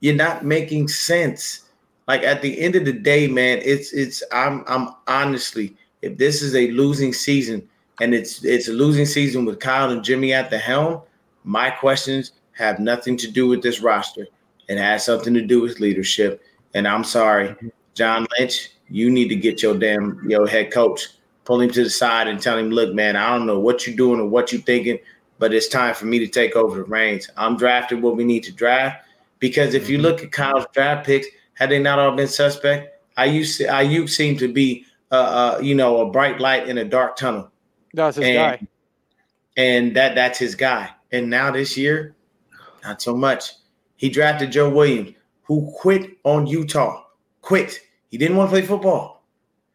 [0.00, 1.62] You're not making sense.
[2.06, 6.42] Like at the end of the day, man, it's it's I'm I'm honestly if this
[6.42, 7.68] is a losing season
[8.00, 11.02] and it's it's a losing season with Kyle and Jimmy at the helm,
[11.44, 14.26] my questions have nothing to do with this roster.
[14.68, 16.42] It has something to do with leadership.
[16.74, 17.56] And I'm sorry,
[17.94, 21.08] John Lynch, you need to get your damn your head coach,
[21.44, 23.96] pull him to the side and tell him, look, man, I don't know what you're
[23.96, 24.98] doing or what you're thinking,
[25.38, 27.28] but it's time for me to take over the reins.
[27.36, 29.04] I'm drafting what we need to draft.
[29.40, 30.06] Because if you mm-hmm.
[30.06, 34.52] look at Kyle's draft picks, had they not all been suspect, Aiyuk, Aiyuk seemed to
[34.52, 37.50] be uh, uh, you know, a bright light in a dark tunnel.
[37.94, 38.68] That's his and, guy.
[39.56, 40.90] And that that's his guy.
[41.12, 42.14] And now this year,
[42.84, 43.52] not so much.
[43.96, 47.04] He drafted Joe Williams, who quit on Utah.
[47.42, 47.80] Quit.
[48.08, 49.24] He didn't want to play football.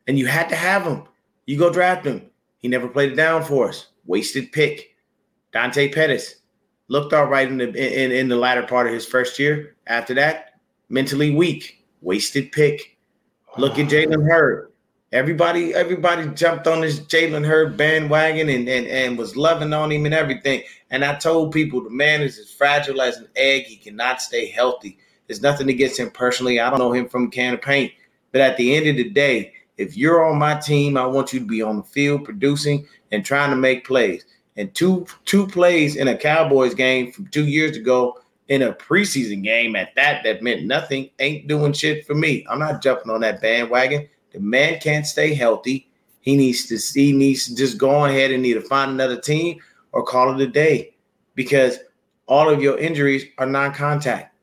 [0.07, 1.03] And you had to have him.
[1.45, 2.29] You go draft him.
[2.59, 3.87] He never played it down for us.
[4.05, 4.95] Wasted pick.
[5.51, 6.35] Dante Pettis
[6.87, 9.75] looked all right in the in, in the latter part of his first year.
[9.87, 10.59] After that,
[10.89, 11.85] mentally weak.
[12.01, 12.97] Wasted pick.
[13.57, 14.71] Look at Jalen Hurd.
[15.11, 20.05] Everybody, everybody jumped on this Jalen Hurd bandwagon and, and and was loving on him
[20.05, 20.63] and everything.
[20.89, 23.63] And I told people the man is as fragile as an egg.
[23.65, 24.97] He cannot stay healthy.
[25.27, 26.59] There's nothing against him personally.
[26.59, 27.93] I don't know him from can of paint.
[28.31, 31.39] But at the end of the day, if you're on my team, I want you
[31.39, 34.25] to be on the field producing and trying to make plays.
[34.57, 39.43] And two two plays in a Cowboys game from two years ago in a preseason
[39.43, 42.45] game at that that meant nothing ain't doing shit for me.
[42.49, 44.09] I'm not jumping on that bandwagon.
[44.35, 45.87] The man can't stay healthy.
[46.19, 49.59] He needs to he needs to just go ahead and either find another team
[49.93, 50.93] or call it a day
[51.35, 51.79] because
[52.27, 54.35] all of your injuries are non-contact.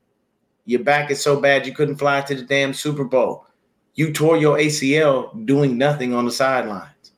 [0.65, 3.47] Your back is so bad you couldn't fly to the damn Super Bowl.
[3.95, 7.13] You tore your ACL doing nothing on the sidelines.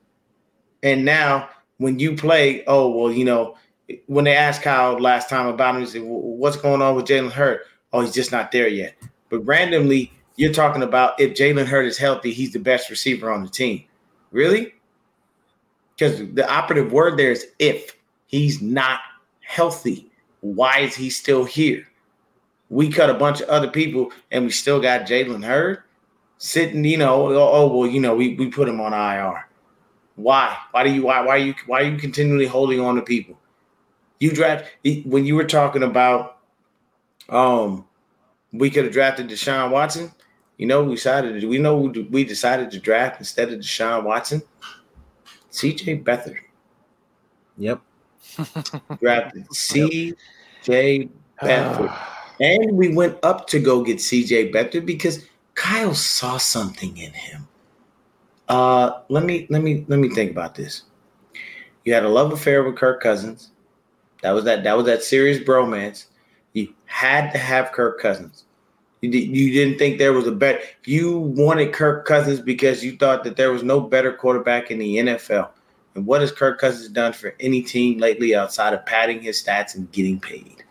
[0.82, 3.56] And now when you play, oh well, you know,
[4.06, 7.30] when they asked Kyle last time about him, he said, "What's going on with Jalen
[7.30, 7.60] Hurd?
[7.92, 8.96] Oh, he's just not there yet."
[9.28, 13.42] But randomly, you're talking about if Jalen Hurd is healthy, he's the best receiver on
[13.42, 13.84] the team.
[14.30, 14.74] Really?
[15.96, 19.00] Because the operative word there is if he's not
[19.40, 20.10] healthy.
[20.40, 21.86] Why is he still here?
[22.68, 25.82] We cut a bunch of other people and we still got Jalen Hurd
[26.38, 29.48] sitting, you know, oh, oh, well, you know, we, we put him on IR.
[30.16, 30.56] Why?
[30.70, 33.36] Why do you why why are you why are you continually holding on to people?
[34.20, 34.66] You draft
[35.04, 36.38] when you were talking about
[37.28, 37.84] um
[38.52, 40.12] we could have drafted Deshaun Watson.
[40.58, 44.42] You know, we decided to, we know we decided to draft instead of Deshaun Watson,
[45.50, 46.38] CJ Beathard.
[47.58, 47.80] Yep.
[49.00, 51.08] Drafted CJ
[51.40, 51.98] Beathard.
[52.40, 57.48] And we went up to go get CJ Beathard because Kyle saw something in him.
[58.48, 60.82] Uh let me let me let me think about this.
[61.84, 63.50] You had a love affair with Kirk Cousins.
[64.22, 66.06] That was that that was that serious bromance.
[66.52, 68.44] You had to have Kirk Cousins.
[69.12, 70.60] You, you didn't think there was a better.
[70.84, 74.96] You wanted Kirk Cousins because you thought that there was no better quarterback in the
[74.96, 75.50] NFL.
[75.94, 79.76] And what has Kirk Cousins done for any team lately outside of padding his stats
[79.76, 80.64] and getting paid?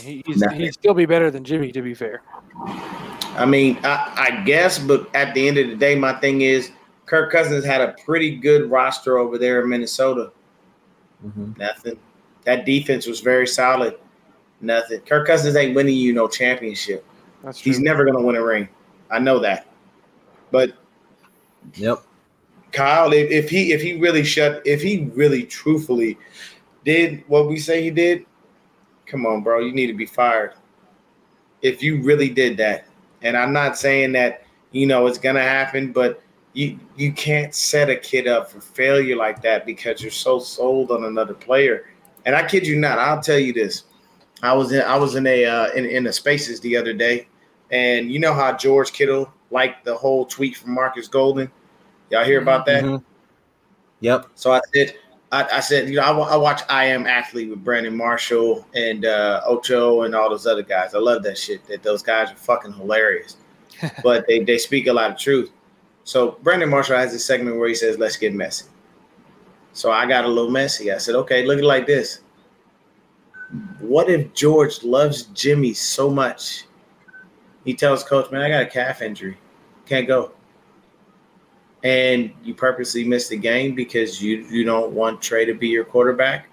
[0.00, 2.22] He, he's, he'd still be better than Jimmy, to be fair.
[3.36, 6.70] I mean, I, I guess, but at the end of the day, my thing is
[7.06, 10.32] Kirk Cousins had a pretty good roster over there in Minnesota.
[11.24, 11.52] Mm-hmm.
[11.58, 11.98] Nothing.
[12.44, 13.98] That defense was very solid.
[14.60, 15.00] Nothing.
[15.00, 17.04] Kirk Cousins ain't winning you no championship.
[17.42, 17.72] That's true.
[17.72, 18.68] He's never going to win a ring.
[19.10, 19.66] I know that.
[20.50, 20.72] But
[21.74, 22.02] Yep.
[22.72, 26.18] Kyle, if, if he if he really shut, if he really truthfully
[26.84, 28.26] did what we say he did,
[29.06, 30.54] come on, bro, you need to be fired.
[31.62, 32.86] If you really did that,
[33.22, 37.88] And I'm not saying that you know it's gonna happen, but you you can't set
[37.88, 41.88] a kid up for failure like that because you're so sold on another player.
[42.24, 43.84] And I kid you not, I'll tell you this.
[44.42, 47.28] I was in I was in a uh, in in the spaces the other day,
[47.70, 51.50] and you know how George Kittle liked the whole tweet from Marcus Golden.
[52.10, 52.84] Y'all hear about that?
[52.84, 53.02] Mhm.
[54.00, 54.26] Yep.
[54.34, 54.94] So I said,
[55.32, 59.04] I, I said, you know, I, I watch I Am Athlete with Brandon Marshall and
[59.04, 60.94] uh, Ocho and all those other guys.
[60.94, 61.66] I love that shit.
[61.66, 63.36] That those guys are fucking hilarious,
[64.02, 65.50] but they they speak a lot of truth.
[66.04, 68.66] So Brandon Marshall has this segment where he says, "Let's get messy."
[69.72, 70.92] So I got a little messy.
[70.92, 72.20] I said, "Okay, look at it like this.
[73.80, 76.64] What if George loves Jimmy so much?
[77.64, 79.38] He tells coach, "Man, I got a calf injury,
[79.86, 80.32] can't go."
[81.86, 85.84] and you purposely miss the game because you you don't want Trey to be your
[85.84, 86.48] quarterback.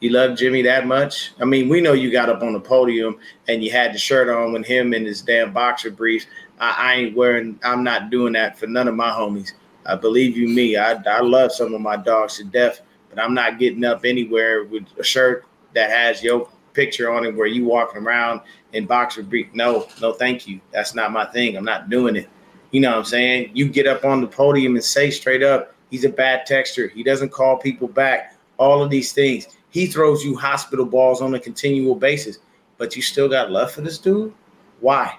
[0.00, 1.32] You love Jimmy that much.
[1.40, 3.18] I mean, we know you got up on the podium
[3.48, 6.26] and you had the shirt on with him in his damn boxer briefs.
[6.60, 7.58] I, I ain't wearing.
[7.64, 9.52] I'm not doing that for none of my homies.
[9.86, 10.76] I believe you me.
[10.76, 14.64] I I love some of my dogs to death, but I'm not getting up anywhere
[14.64, 15.46] with a shirt
[15.76, 18.40] that has your picture on it where you walking around
[18.72, 19.46] in boxer brief.
[19.52, 20.60] No, no, thank you.
[20.72, 21.56] That's not my thing.
[21.56, 22.28] I'm not doing it.
[22.70, 23.50] You know what I'm saying?
[23.54, 26.90] You get up on the podium and say straight up, he's a bad texter.
[26.90, 28.36] He doesn't call people back.
[28.58, 29.48] All of these things.
[29.68, 32.38] He throws you hospital balls on a continual basis,
[32.78, 34.32] but you still got love for this dude.
[34.80, 35.14] Why?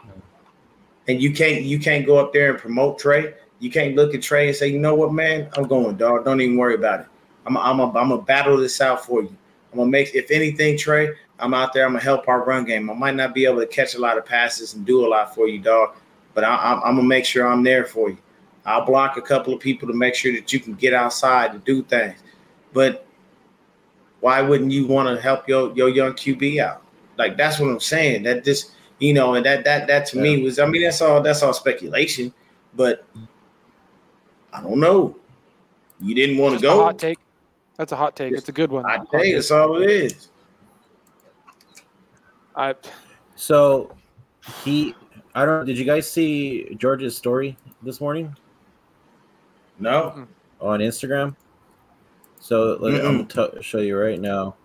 [1.07, 3.35] And you can't you can't go up there and promote Trey.
[3.59, 6.25] You can't look at Trey and say, you know what, man, I'm going, dog.
[6.25, 7.07] Don't even worry about it.
[7.45, 9.35] I'm I'm a, I'm gonna battle this out for you.
[9.77, 11.13] I'm gonna make if anything, Trey.
[11.39, 11.85] I'm out there.
[11.85, 12.89] I'm gonna help our run game.
[12.89, 15.35] I might not be able to catch a lot of passes and do a lot
[15.35, 15.95] for you, dog
[16.37, 18.17] but I, I'm, I'm gonna make sure I'm there for you.
[18.63, 21.57] I'll block a couple of people to make sure that you can get outside to
[21.57, 22.19] do things.
[22.73, 23.07] But
[24.19, 26.83] why wouldn't you want to help your your young QB out?
[27.17, 28.21] Like that's what I'm saying.
[28.21, 31.23] That just you know, and that that that to me was I mean that's all
[31.23, 32.31] that's all speculation,
[32.75, 33.03] but
[34.53, 35.15] I don't know.
[35.99, 36.83] You didn't want to go.
[36.83, 37.17] hot take.
[37.77, 38.33] That's a hot take.
[38.33, 38.85] It's a good one.
[38.85, 40.29] I tell you, that's all it is.
[42.55, 42.73] I
[43.35, 43.95] So
[44.63, 44.95] he,
[45.35, 45.65] I don't.
[45.65, 48.35] Did you guys see George's story this morning
[49.77, 50.27] No,
[50.59, 51.35] on Instagram?
[52.39, 54.55] So let, I'm gonna t- show you right now.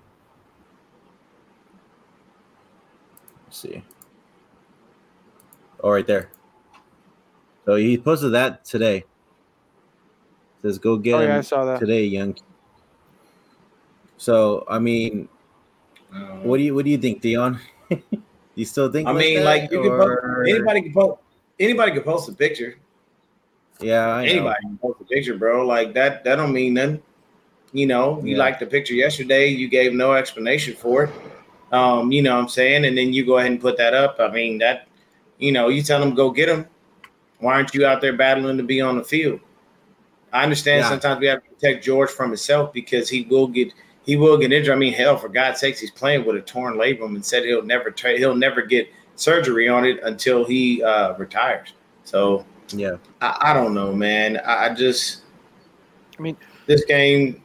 [3.44, 3.82] Let's see.
[5.84, 6.30] Oh, right there.
[7.66, 9.04] So he posted that today.
[10.62, 11.78] says, "Go get oh him yeah, I saw that.
[11.78, 12.36] today, young."
[14.22, 15.28] So I mean,
[16.46, 17.58] what do you what do you think, Dion?
[18.54, 19.08] you still think?
[19.08, 21.18] I mean, that, like you can post, anybody can post
[21.58, 22.78] anybody can post a picture.
[23.80, 24.30] Yeah, I know.
[24.30, 25.66] Anybody can post a picture, bro.
[25.66, 27.02] Like that, that don't mean nothing.
[27.72, 28.44] You know, you Yeah.
[28.44, 31.10] liked the picture yesterday, you gave no explanation for it.
[31.72, 32.84] Um, you know what I'm saying?
[32.84, 34.20] And then you go ahead and put that up.
[34.20, 34.86] I mean, that,
[35.38, 36.66] you know, you tell them go get them.
[37.40, 39.40] Why aren't you out there battling to be on the field?
[40.32, 40.90] I understand Yeah.
[40.90, 43.72] sometimes we have to protect George from himself because he will get
[44.04, 44.74] he will get injured.
[44.74, 47.62] I mean, hell, for God's sakes, he's playing with a torn labrum and said he'll
[47.62, 51.72] never tra- he'll never get surgery on it until he uh, retires.
[52.04, 54.38] So Yeah, I, I don't know, man.
[54.38, 55.22] I, I just,
[56.18, 56.36] I mean-
[56.66, 57.42] this game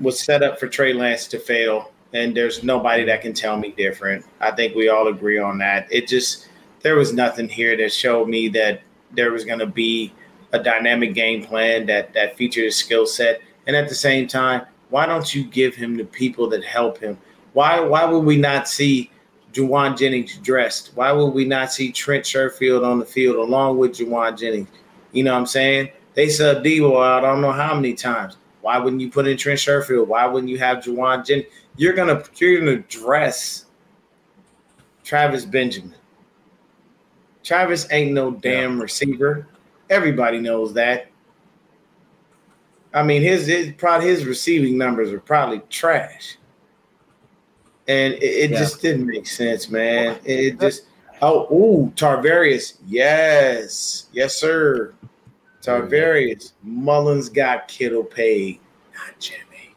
[0.00, 3.72] was set up for Trey Lance to fail, and there's nobody that can tell me
[3.76, 4.24] different.
[4.40, 5.86] I think we all agree on that.
[5.90, 6.48] It just,
[6.80, 8.82] there was nothing here that showed me that
[9.12, 10.12] there was going to be
[10.52, 14.62] a dynamic game plan that that featured his skill set, and at the same time,
[14.92, 17.16] why don't you give him the people that help him?
[17.54, 19.10] Why why would we not see
[19.52, 20.92] Jauan Jennings dressed?
[20.94, 24.68] Why would we not see Trent Sherfield on the field along with Jauan Jennings?
[25.12, 25.88] You know what I'm saying?
[26.14, 28.36] They subbed Debo out I don't know how many times.
[28.60, 30.06] Why wouldn't you put in Trent Sherfield?
[30.06, 31.48] Why wouldn't you have Jauan Jennings?
[31.76, 33.64] You're gonna you're gonna dress
[35.04, 35.94] Travis Benjamin.
[37.42, 39.48] Travis ain't no damn receiver.
[39.88, 41.11] Everybody knows that.
[42.94, 46.36] I mean, his his probably his receiving numbers are probably trash,
[47.88, 48.58] and it, it Yeah.
[48.58, 50.18] just didn't make sense, man.
[50.24, 50.84] It, it just
[51.22, 54.92] oh ooh Tarvarius, yes, yes sir,
[55.62, 58.60] Tarvarius Mullens got Kittle paid,
[58.94, 59.74] not Jimmy.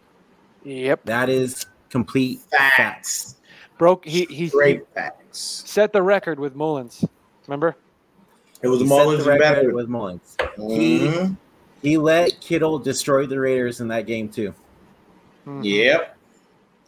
[0.64, 1.06] Yep.
[1.06, 2.76] that is complete facts.
[2.76, 3.36] Facts,
[3.78, 4.04] Broke.
[4.06, 5.64] He he, he great facts.
[5.66, 7.06] set the record with Mullens.
[7.48, 7.76] Remember?
[8.62, 10.36] It was He set Mullens the and record with Mullens.
[10.58, 11.38] He Mhm.
[11.86, 14.54] He let Kittle destroy the Raiders in that game too.
[15.48, 15.64] Mhm.
[15.64, 16.18] Yep.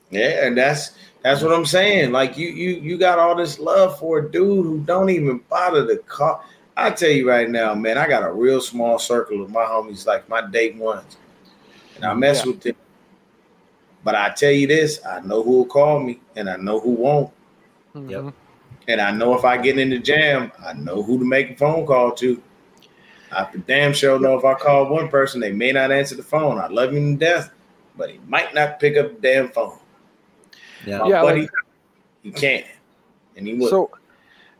[0.09, 0.91] Yeah, and that's
[1.23, 2.11] that's what I'm saying.
[2.11, 5.85] Like you you you got all this love for a dude who don't even bother
[5.87, 6.43] to call.
[6.75, 10.05] I tell you right now, man, I got a real small circle of my homies,
[10.05, 11.17] like my date ones,
[11.95, 12.51] and I mess Yeah.
[12.51, 12.75] with them.
[14.03, 16.91] But I tell you this, I know who will call me, and I know who
[16.91, 17.31] won't.
[17.95, 18.09] Mhm.
[18.09, 18.33] Yep.
[18.87, 21.55] And I know if I get in the jam, I know who to make a
[21.55, 22.41] phone call to.
[23.31, 26.23] I for damn sure know if I call one person, they may not answer the
[26.23, 26.57] phone.
[26.57, 27.51] I love him to death,
[27.95, 29.77] but he might not pick up the damn phone.
[30.85, 30.99] Yeah.
[30.99, 31.49] My Yeah, buddy, like-
[32.23, 32.65] he can't.
[33.35, 33.69] And he would.
[33.69, 33.91] So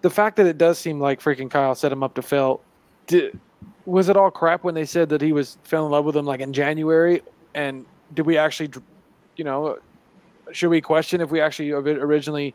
[0.01, 2.61] the fact that it does seem like freaking Kyle set him up to fail,
[3.07, 3.39] did,
[3.85, 6.25] was it all crap when they said that he was fell in love with him
[6.25, 7.21] like in January?
[7.55, 8.69] And did we actually,
[9.35, 9.79] you know,
[10.51, 12.53] should we question if we actually originally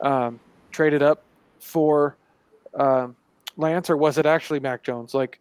[0.00, 0.40] um,
[0.70, 1.22] traded up
[1.60, 2.16] for
[2.74, 3.14] um,
[3.56, 5.14] Lance, or was it actually Mac Jones?
[5.14, 5.38] Like,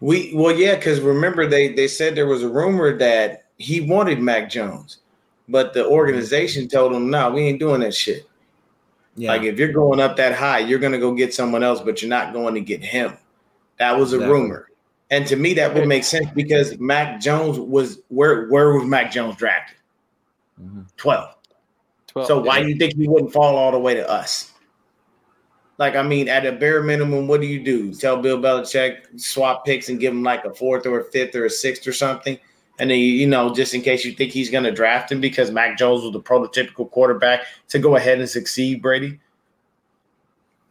[0.00, 4.20] We well, yeah, because remember they they said there was a rumor that he wanted
[4.20, 4.98] Mac Jones,
[5.48, 8.26] but the organization told him, "No, we ain't doing that shit.
[9.16, 9.32] Yeah.
[9.32, 12.08] Like if you're going up that high, you're gonna go get someone else, but you're
[12.08, 13.16] not going to get him."
[13.78, 14.32] That was a Exactly.
[14.40, 14.68] rumor,
[15.10, 19.10] and to me that would make sense because Mac Jones was where where was Mac
[19.12, 19.76] Jones drafted?
[20.62, 20.86] Mhm.
[20.96, 21.34] Twelve.
[22.08, 24.49] 12, So why do you think he wouldn't fall all the way to us?
[25.80, 27.94] Like, I mean, at a bare minimum, what do you do?
[27.94, 31.46] Tell Bill Belichick swap picks and give him like a fourth or a fifth or
[31.46, 32.38] a sixth or something,
[32.78, 35.50] and then you know, just in case you think he's going to draft him because
[35.50, 39.18] Mac Jones was the prototypical quarterback to go ahead and succeed, Brady.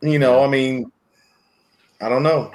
[0.02, 0.92] You know, I mean,
[2.00, 2.52] I don't know.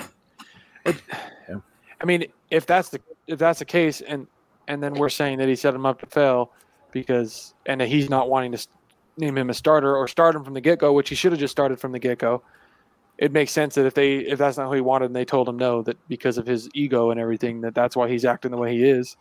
[0.86, 4.28] I mean, if that's the if that's the case, and
[4.68, 6.52] and then we're saying that he set him up to fail
[6.92, 8.68] because and that he's not wanting to
[9.16, 11.40] name him a starter or start him from the get go, which he should have
[11.40, 12.42] just started from the get go.
[13.16, 15.48] It makes sense that if they if that's not who he wanted and they told
[15.48, 18.56] him no, that because of his ego and everything, that that's why he's acting the
[18.56, 19.16] way he is.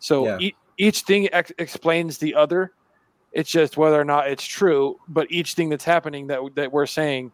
[0.00, 0.38] So Yeah.
[0.40, 2.72] e- each thing ex- explains the other.
[3.32, 4.96] It's just whether or not it's true.
[5.08, 7.30] But each thing that's happening that that we're saying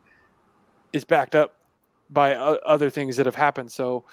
[0.92, 1.54] is backed up
[2.10, 3.72] by o- other things that have happened.
[3.72, 4.04] So,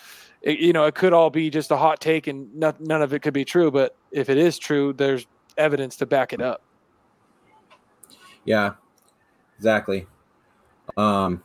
[0.41, 3.14] it, you know, it could all be just a hot take, and not, none of
[3.14, 3.72] it could be true.
[3.72, 5.28] But if it is true, there's
[5.58, 6.62] evidence to back it up.
[8.45, 8.73] Yeah,
[9.57, 10.07] exactly.
[10.97, 11.43] Um,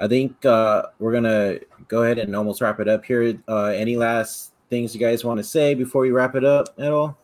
[0.00, 3.38] I think uh, we're gonna go ahead and almost wrap it up here.
[3.48, 6.92] Uh, any last things you guys want to say before we wrap it up at
[6.92, 7.18] all?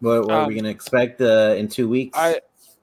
[0.00, 2.18] What, what are we Um, gonna expect uh, in two weeks?
[2.18, 2.40] I,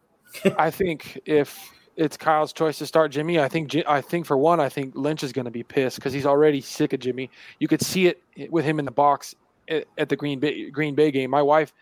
[0.58, 4.60] I think if it's Kyle's choice to start Jimmy, I think I think for one,
[4.60, 7.30] I think Lynch is going to be pissed because he's already sick of Jimmy.
[7.60, 8.22] You could see it
[8.52, 9.36] with him in the box
[9.68, 11.32] at, at the Green Bay Green Bay game.
[11.32, 11.74] My wife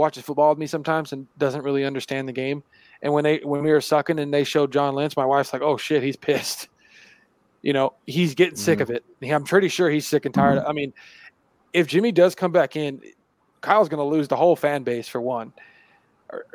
[0.00, 2.62] watches football with me sometimes and doesn't really understand the game.
[3.02, 5.62] And when they when we were sucking and they showed John Lynch, my wife's like,
[5.62, 6.68] "Oh shit, he's pissed."
[7.62, 9.04] You know, he's getting sick of it.
[9.22, 10.60] I'm pretty sure he's sick and tired.
[10.66, 10.94] I mean,
[11.74, 13.02] if Jimmy does come back in,
[13.60, 15.52] Kyle's going to lose the whole fan base for one,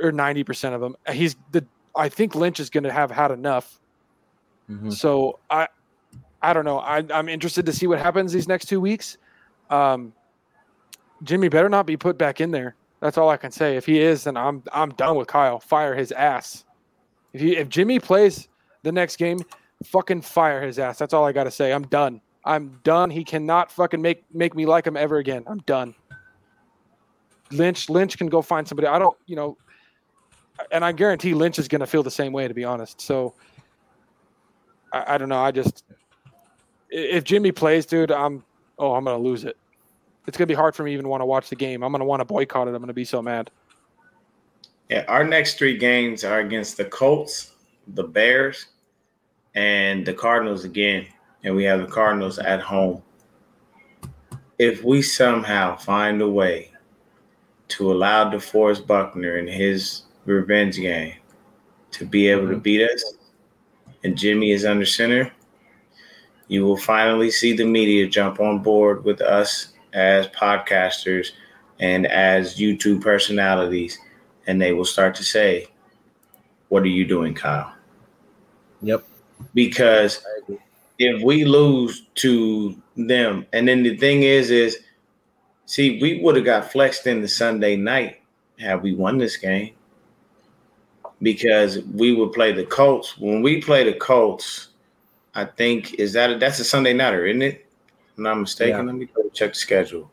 [0.02, 0.96] or ninety percent of them.
[1.12, 1.64] He's the.
[1.96, 3.80] I think Lynch is going to have had enough.
[4.68, 4.92] Mhm.
[4.92, 5.68] So I,
[6.42, 6.80] I don't know.
[6.80, 9.20] I, I'm interested to see what happens these next two weeks.
[9.70, 10.12] Um,
[11.22, 12.76] Jimmy better not be put back in there.
[13.06, 13.78] That's all I can say.
[13.78, 15.60] If he is, then I'm I'm done with Kyle.
[15.60, 16.64] Fire his ass.
[17.34, 18.48] If he if Jimmy plays
[18.82, 19.42] the next game,
[19.84, 20.98] fucking fire his ass.
[20.98, 21.72] That's all I got to say.
[21.72, 22.20] I'm done.
[22.46, 23.12] I'm done.
[23.12, 25.44] He cannot fucking make make me like him ever again.
[25.46, 25.94] I'm done.
[27.52, 28.88] Lynch Lynch can go find somebody.
[28.88, 29.56] I don't, you know,
[30.72, 33.00] and I guarantee Lynch is going to feel the same way, to be honest.
[33.02, 33.36] So
[34.92, 35.44] I, I don't know.
[35.44, 35.84] I just
[36.90, 38.44] if Jimmy plays, dude, I'm
[38.80, 39.58] oh, I'm going to lose it.
[40.28, 41.84] It's going to be hard for me even want to watch the game.
[41.84, 42.72] I'm going to want to boycott it.
[42.72, 43.52] I'm going to be so mad.
[44.90, 47.52] Yeah, our next three games are against the Colts,
[47.88, 48.68] the Bears,
[49.56, 51.08] and the Cardinals again.
[51.44, 53.02] And we have the Cardinals at home.
[54.58, 56.72] If we somehow find a way
[57.70, 61.16] to allow DeForest Buckner in his revenge game
[61.92, 63.14] to be able to beat us,
[64.04, 65.32] and Jimmy is under center,
[66.48, 71.32] you will finally see the media jump on board with us as podcasters
[71.80, 73.98] and as YouTube personalities
[74.46, 75.68] and they will start to say,
[76.70, 77.74] What are you doing, Kyle?
[78.82, 79.04] Yep.
[79.54, 80.24] Because
[81.00, 84.78] if we lose to them, and then the thing is, is
[85.66, 88.22] see, we would have got flexed in the Sunday night
[88.60, 89.74] had we won this game.
[91.22, 93.18] Because we would play the Colts.
[93.18, 94.70] When we play the Colts,
[95.34, 97.65] I think is that a, that's a Sunday nighter, isn't it?
[98.18, 98.80] I'm not mistaken.
[98.80, 98.84] Yeah.
[98.84, 100.12] Let me go check the schedule.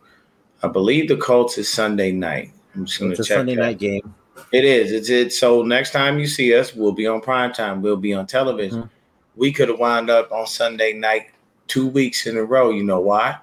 [0.63, 2.53] I believe the Colts is Sunday night.
[2.75, 3.61] I'm just gonna It's a Sunday that.
[3.63, 4.15] night game.
[4.53, 4.93] It is.
[4.93, 5.33] It's it.
[5.33, 7.83] So next time you see us, we'll be on prime time.
[7.83, 8.83] We'll be on television.
[8.85, 8.91] Mhm.
[9.37, 11.27] We could have wound up on Sunday night
[11.69, 12.71] two weeks in a row.
[12.71, 13.37] You know why?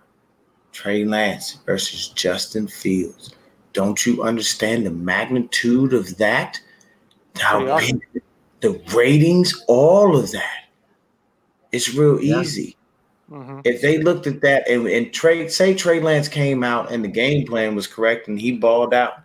[0.72, 3.34] Trey Lance versus Justin Fields.
[3.74, 6.60] Don't you understand the magnitude of that?
[7.38, 8.02] How awesome.
[8.62, 10.66] the ratings, all of that.
[11.72, 12.42] It's real Yeah.
[12.42, 12.76] easy
[13.32, 13.60] Mm-hmm.
[13.64, 17.10] if they looked at that and, and Trey, say Trey Lance came out and the
[17.10, 19.22] game plan was correct and he balled out,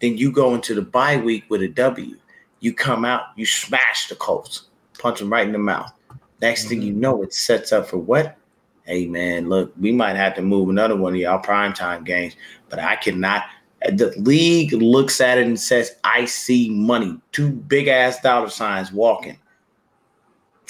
[0.00, 2.16] then you go into the bye week with a W.
[2.60, 4.68] You come out, you smash the Colts,
[4.98, 5.92] punch them right in the mouth.
[6.40, 8.36] Next thing you know, it sets up for what?
[8.84, 12.36] Hey man, look, we might have to move another one of y'all primetime games,
[12.68, 13.44] but I cannot.
[13.80, 17.18] The league looks at it and says, I see money.
[17.32, 19.38] Two big ass dollar signs walking.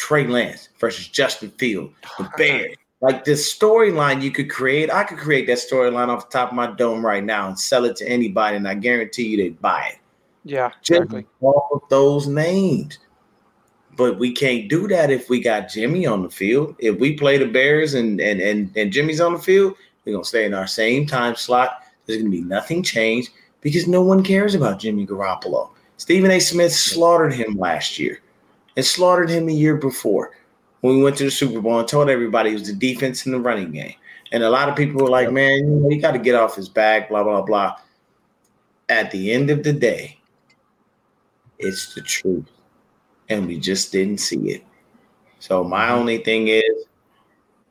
[0.03, 2.75] Trey Lance versus Justin Field, the Bears.
[3.03, 6.57] Like this storyline you could create, I could create that storyline off the top of
[6.57, 9.93] my dome right now and sell it to anybody, and I guarantee you they'd buy
[9.93, 9.99] it.
[10.45, 11.27] Yeah, Just exactly.
[11.41, 12.99] off of those names.
[13.97, 16.75] But we can't do that if we got Jimmy on the field.
[16.81, 20.25] If we play the Bears and and and, and Jimmy's on the field, we're gonna
[20.25, 21.85] stay in our same time slot.
[22.07, 23.31] There's gonna be nothing changed
[23.61, 25.71] because no one cares about Jimmy Garoppolo.
[25.97, 26.41] Stephen A.
[26.41, 28.21] Smith slaughtered him last year
[28.77, 30.33] and slaughtered him a year before
[30.81, 33.35] when we went to the Super Bowl and told everybody it was the defense and
[33.35, 33.95] the running game.
[34.33, 36.57] And a lot of people were like, man, you, know, you got to get off
[36.57, 37.77] his back, blah, blah, blah.
[38.89, 40.19] At the end of the day,
[41.59, 42.47] it's the truth.
[43.29, 44.65] And we just didn't see it.
[45.39, 45.99] So my mm-hmm.
[45.99, 46.87] only thing is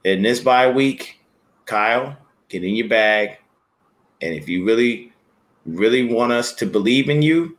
[0.03, 1.19] in this bye week,
[1.65, 2.15] Kyle,
[2.47, 3.39] get in your bag.
[4.21, 5.11] And if you really,
[5.65, 7.57] really want us to believe in you,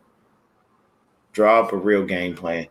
[1.33, 2.69] draw up a real game plan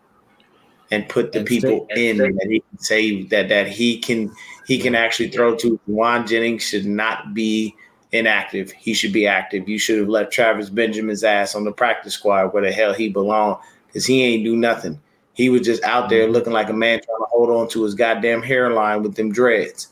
[0.91, 4.31] and put the And people stay- in that he can say that that he can
[4.67, 5.79] he can actually throw to.
[5.89, 7.75] Jauan Jennings should not be
[8.11, 8.71] inactive.
[8.71, 9.67] He should be active.
[9.69, 13.09] You should have left Travis Benjamin's ass on the practice squad where the hell he
[13.09, 14.99] belonged because he ain't do nothing.
[15.33, 17.95] He was just out there looking like a man trying to hold on to his
[17.95, 19.87] goddamn hairline with them dreads.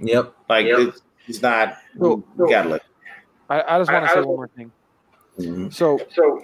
[0.00, 0.34] Yep.
[0.48, 0.78] Like Yep.
[0.80, 1.78] it's, it's not.
[1.98, 2.82] So- you gotta let.
[3.50, 4.70] I, I just want to say I- one more thing.
[5.38, 5.72] Mhm.
[5.72, 6.42] So So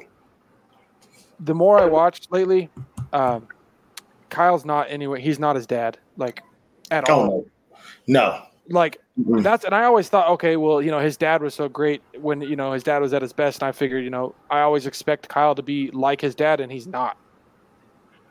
[1.41, 2.71] the more I watched lately,
[3.13, 3.47] um,
[4.31, 5.21] Kyle's not anyway.
[5.21, 6.43] He's not his dad, like
[6.91, 7.47] at all.
[7.47, 7.47] oh
[8.07, 9.41] no, Like no.
[9.41, 12.41] that's and I always thought, okay, well, you know, his dad was so great when
[12.41, 14.87] you know his dad was at his best, and I figured, you know, I always
[14.87, 17.17] expect Kyle to be like his dad, and he's not.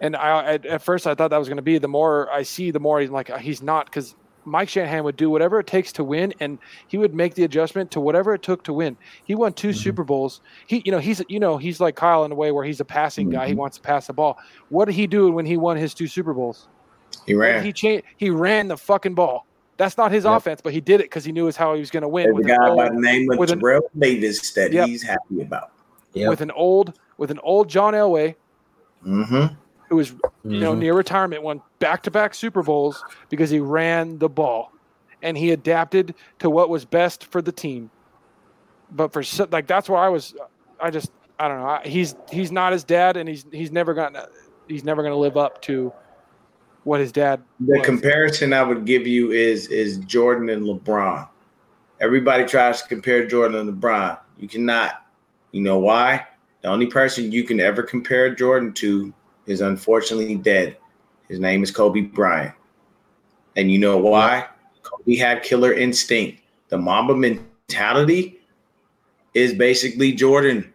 [0.01, 1.77] And I at, at first I thought that was going to be.
[1.77, 4.15] The more I see, the more he's like uh, he's not because
[4.45, 7.91] Mike Shanahan would do whatever it takes to win, and he would make the adjustment
[7.91, 8.97] to whatever it took to win.
[9.25, 9.75] He won 2 Mhm.
[9.75, 10.41] Super Bowls.
[10.67, 12.85] He, you know, he's you know he's like Kyle in a way where he's a
[12.85, 13.47] passing guy.
[13.47, 13.57] He Mhm.
[13.57, 14.37] wants to pass the ball.
[14.69, 16.67] What did he do when he won his two Super Bowls?
[17.27, 17.63] he ran.
[17.63, 18.03] He changed.
[18.17, 19.45] He ran the fucking ball.
[19.77, 20.37] That's not his Yep.
[20.37, 22.25] offense, but he did it because he knew is how he was going to win
[22.25, 24.71] There's a with an, guy old, by the name of with an- Terrell Davis that
[24.73, 24.87] Yep.
[24.87, 25.69] he's happy about.
[26.13, 26.29] Yep.
[26.29, 28.35] with an old with an old John Elway
[29.05, 29.55] Mm-hmm.
[29.93, 30.09] Who was
[30.43, 30.79] you know Mhm.
[30.79, 34.71] near retirement, won back to back Super Bowls because he ran the ball
[35.21, 37.91] and he adapted to what was best for the team.
[38.91, 39.21] But for
[39.51, 40.33] like that's where I was.
[40.79, 41.67] I just I don't know.
[41.67, 44.27] I, he's he's not his dad, and he's he's never gonna
[44.67, 45.93] he's never gonna live up to
[46.85, 47.43] what his dad.
[47.59, 47.85] The was.
[47.85, 51.27] comparison I would give you is is Jordan and LeBron.
[52.01, 54.17] Everybody tries to compare Jordan and LeBron.
[54.39, 55.05] You cannot.
[55.51, 56.25] You know why?
[56.63, 59.13] The only person you can ever compare Jordan to
[59.45, 60.77] is unfortunately dead.
[61.27, 62.53] His name is Kobe Bryant.
[63.55, 64.47] And you know why?
[64.81, 66.41] Kobe had killer instinct.
[66.69, 68.39] The Mamba mentality
[69.33, 70.73] is basically Jordan.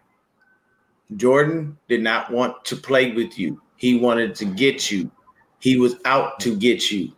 [1.15, 3.61] Jordan did not want to play with you.
[3.77, 5.09] He wanted to get you.
[5.59, 7.11] He was out to get you.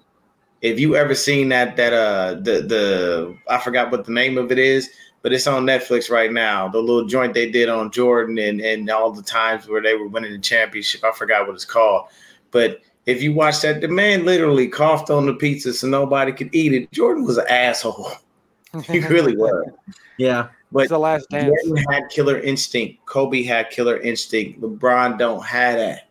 [0.61, 4.51] If you ever seen that that uh the the I forgot what the name of
[4.51, 4.89] it is,
[5.21, 6.67] but it's on Netflix right now.
[6.67, 10.07] The little joint they did on Jordan and and all the times where they were
[10.07, 11.03] winning the championship.
[11.03, 12.07] I forgot what it's called.
[12.51, 16.53] But if you watch that, the man literally coughed on the pizza so nobody could
[16.53, 16.91] eat it.
[16.91, 18.11] Jordan was an asshole.
[18.87, 19.69] He really was.
[20.17, 20.47] Yeah.
[20.71, 21.51] But It's the last dance.
[21.65, 23.05] Jordan had killer instinct.
[23.05, 24.61] Kobe had killer instinct.
[24.61, 26.07] LeBron don't have that.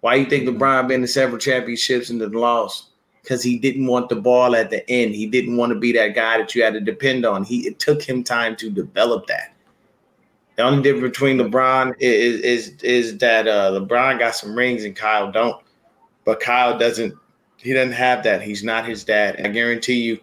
[0.00, 2.86] Why you think LeBron been to several championships and then lost?
[3.22, 5.14] Because he didn't want the ball at the end.
[5.14, 7.44] He didn't want to be that guy that you had to depend on.
[7.44, 9.54] He it took him time to develop that.
[10.56, 14.94] The only difference between LeBron is is is that uh, LeBron got some rings and
[14.94, 15.62] Kyle don't.
[16.24, 17.14] But Kyle doesn't.
[17.56, 18.42] He doesn't have that.
[18.42, 19.36] He's not his dad.
[19.36, 20.18] And I guarantee you,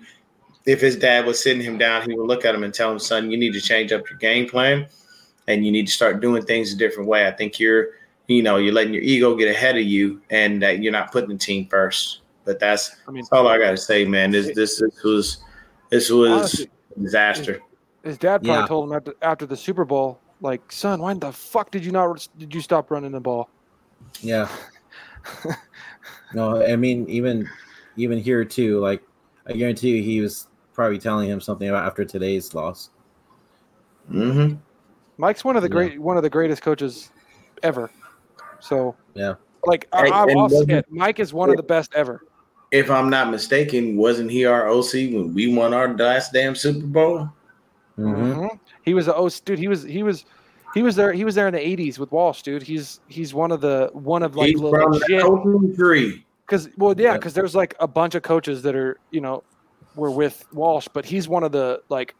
[0.65, 2.99] if his dad was sitting him down, he would look at him and tell him,
[2.99, 4.87] "Son, you need to change up your game plan,
[5.47, 7.25] and you need to start doing things a different way.
[7.27, 7.91] I think you're,
[8.27, 11.29] you know, you're letting your ego get ahead of you, and that you're not putting
[11.29, 12.18] the team first.
[12.49, 14.31] But that's, I mean, that's all I got to say, man.
[14.31, 15.37] This this this was
[15.91, 17.59] this was Honestly, a disaster.
[18.03, 18.65] His dad probably Yeah.
[18.65, 22.27] told him after, after the Super Bowl, like, son, why the fuck did you not
[22.39, 23.51] did you stop running the ball?
[24.21, 24.49] Yeah.
[26.33, 27.47] no, I mean even
[27.97, 28.79] even here too.
[28.79, 29.03] Like
[29.45, 32.89] I guarantee you, he was probably telling him something about after today's loss.
[34.09, 34.55] Mm-hmm.
[35.19, 35.73] Mike's one of the Yeah.
[35.73, 37.11] great one of the greatest coaches
[37.61, 37.91] ever.
[38.59, 39.35] So Yeah.
[39.67, 42.23] like I, Hey, I, I'll say it, Mike is one of the best ever.
[42.71, 46.85] If I'm not mistaken, wasn't he our OC when we won our last damn Super
[46.85, 47.29] Bowl?
[47.97, 48.35] Mhm.
[48.35, 48.59] Mhm.
[48.83, 49.59] He was a oh dude.
[49.59, 50.25] He was he was
[50.73, 51.11] he was there.
[51.11, 52.61] He was there in the '80s with Walsh, dude.
[52.61, 56.69] He's he's one of the one of like He's the from the legit coaching because
[56.77, 57.13] well yeah Yeah.
[57.13, 59.43] because there's like a bunch of coaches that are you know
[59.95, 62.13] were with Walsh, but he's one of the like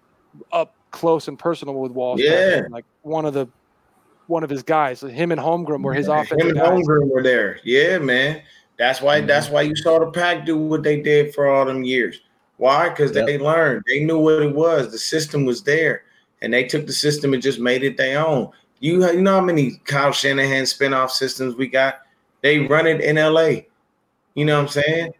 [0.51, 2.19] up close and personal with Walsh.
[2.21, 2.61] Yeah.
[2.61, 3.47] then, like one of the
[4.27, 5.01] one of his guys.
[5.01, 6.67] Him and Holmgren were his Him offensive and guys.
[6.69, 7.59] Holmgren were there.
[7.63, 8.41] Yeah, man.
[8.79, 9.21] That's why.
[9.21, 9.55] That's mm-hmm.
[9.55, 12.21] why you saw the pack do what they did for all them years.
[12.57, 12.89] Why?
[12.89, 13.83] Because they learned.
[13.87, 14.91] They knew what it was.
[14.91, 16.03] The system was there,
[16.41, 18.51] and they took the system and just made it their own.
[18.79, 21.99] You, you know how many Kyle Shanahan spinoff systems we got?
[22.41, 22.71] They mm-hmm.
[22.71, 23.63] run it in LA.
[24.33, 25.11] You know what I'm saying?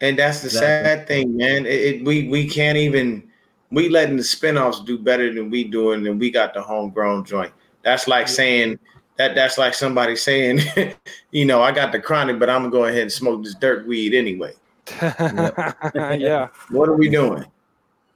[0.00, 0.90] And that's the Exactly.
[0.90, 1.64] sad thing, man.
[1.64, 3.22] It, it- we we can't even
[3.70, 7.52] we letting the spinoffs do better than we doing, and we got the homegrown joint.
[7.82, 8.80] That's like saying
[9.16, 9.34] that.
[9.34, 10.60] That's like somebody saying,
[11.30, 13.86] you know, I got the chronic, but I'm gonna go ahead and smoke this dirt
[13.86, 14.52] weed anyway.
[15.02, 17.44] yeah, What are we doing?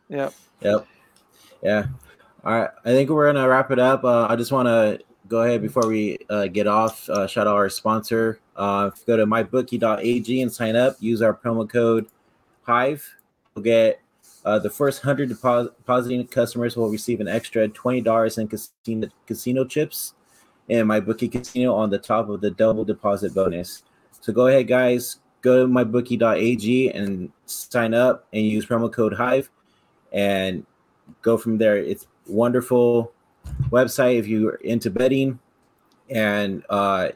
[0.09, 0.31] yeah.
[0.61, 0.87] Yep.
[1.63, 1.87] Yeah.
[2.45, 2.71] All right.
[2.85, 4.05] I think we're gonna wrap it up.
[4.05, 7.09] Uh, I just want to go ahead before we uh, get off.
[7.09, 8.41] Uh, shout out our sponsor.
[8.57, 10.97] Uh, go to mybookie.ag and sign up.
[11.01, 12.07] Use our promo code
[12.63, 13.17] Hive.
[13.55, 14.01] We'll get
[14.45, 19.09] uh, the first hundred deposit depositing customers will receive an extra twenty dollars in casino
[19.27, 20.15] casino chips
[20.71, 23.83] and my bookie casino on the top of the double deposit bonus.
[24.21, 25.17] So go ahead, guys.
[25.43, 29.51] Go to mybookie.ag and sign up and use promo code Hive
[30.13, 30.65] and
[31.23, 31.77] go from there.
[31.77, 33.13] It's wonderful
[33.71, 35.39] website if you're into betting
[36.11, 37.09] and uh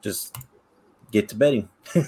[0.00, 0.36] just
[1.12, 1.68] get to betting.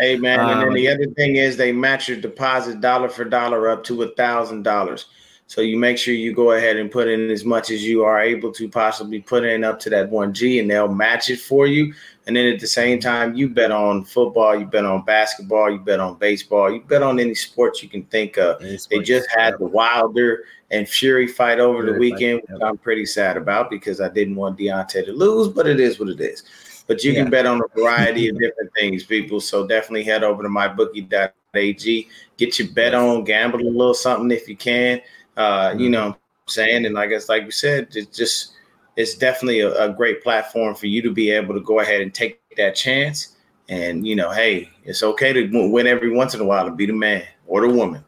[0.00, 3.24] Hey man, and then Um, the other thing is they match your deposit dollar for
[3.24, 5.06] dollar up to a thousand dollars.
[5.48, 8.20] So you make sure you go ahead and put in as much as you are
[8.20, 11.68] able to possibly put in up to that one G, and they'll match it for
[11.68, 11.94] you.
[12.26, 15.78] And then at the same time, you bet on football, you bet on basketball, you
[15.78, 18.60] bet on baseball, you bet on any sports you can think of.
[18.90, 22.78] They just had the Wilder and Fury fight over the Fury fight, weekend, which I'm
[22.78, 26.20] pretty sad about because I didn't want Deontay to lose, but it is what it
[26.20, 26.42] is.
[26.88, 27.22] But you Yeah.
[27.22, 29.40] can bet on a variety of different things, people.
[29.40, 34.48] So definitely head over to mybookie.ag, get your bet on, gamble a little something if
[34.48, 35.00] you can.
[35.36, 36.86] Uh, you know what I'm saying?
[36.86, 38.52] And like it's like we said, it's just
[38.96, 42.12] it's definitely a, a great platform for you to be able to go ahead and
[42.12, 43.36] take that chance.
[43.68, 46.86] And you know, hey, it's okay to win every once in a while to be
[46.86, 48.04] the man or the woman.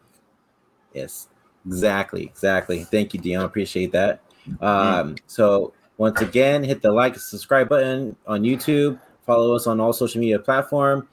[0.94, 1.28] Yes,
[1.66, 2.84] exactly, exactly.
[2.84, 3.44] Thank you, Dion.
[3.44, 4.20] Appreciate that.
[4.60, 8.98] Um, so once again, hit the like subscribe button on YouTube.
[9.26, 11.06] Follow us on all social media platform,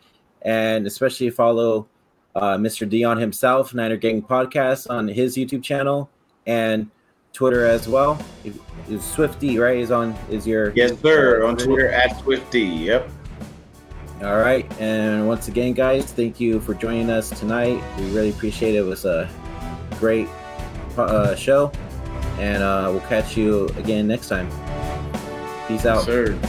[0.43, 1.87] and especially follow
[2.35, 2.87] uh, Mr.
[2.87, 6.09] Dion himself, Niner Gang Podcast, on his YouTube channel
[6.45, 6.89] and
[7.33, 8.17] Twitter as well.
[8.89, 9.77] Is Swifty right?
[9.77, 11.45] Is on is your Yes, sir.
[11.45, 12.61] On Twitter at Swifty.
[12.61, 13.09] Yep.
[14.21, 17.83] All right, and once again, guys, thank you for joining us tonight.
[17.99, 18.79] We really appreciate it.
[18.79, 19.29] It was a
[19.99, 20.29] great
[20.97, 21.69] uh, show,
[22.39, 24.49] and uh, we'll catch you again next time.
[25.67, 26.05] Peace out.
[26.05, 26.39] Sir.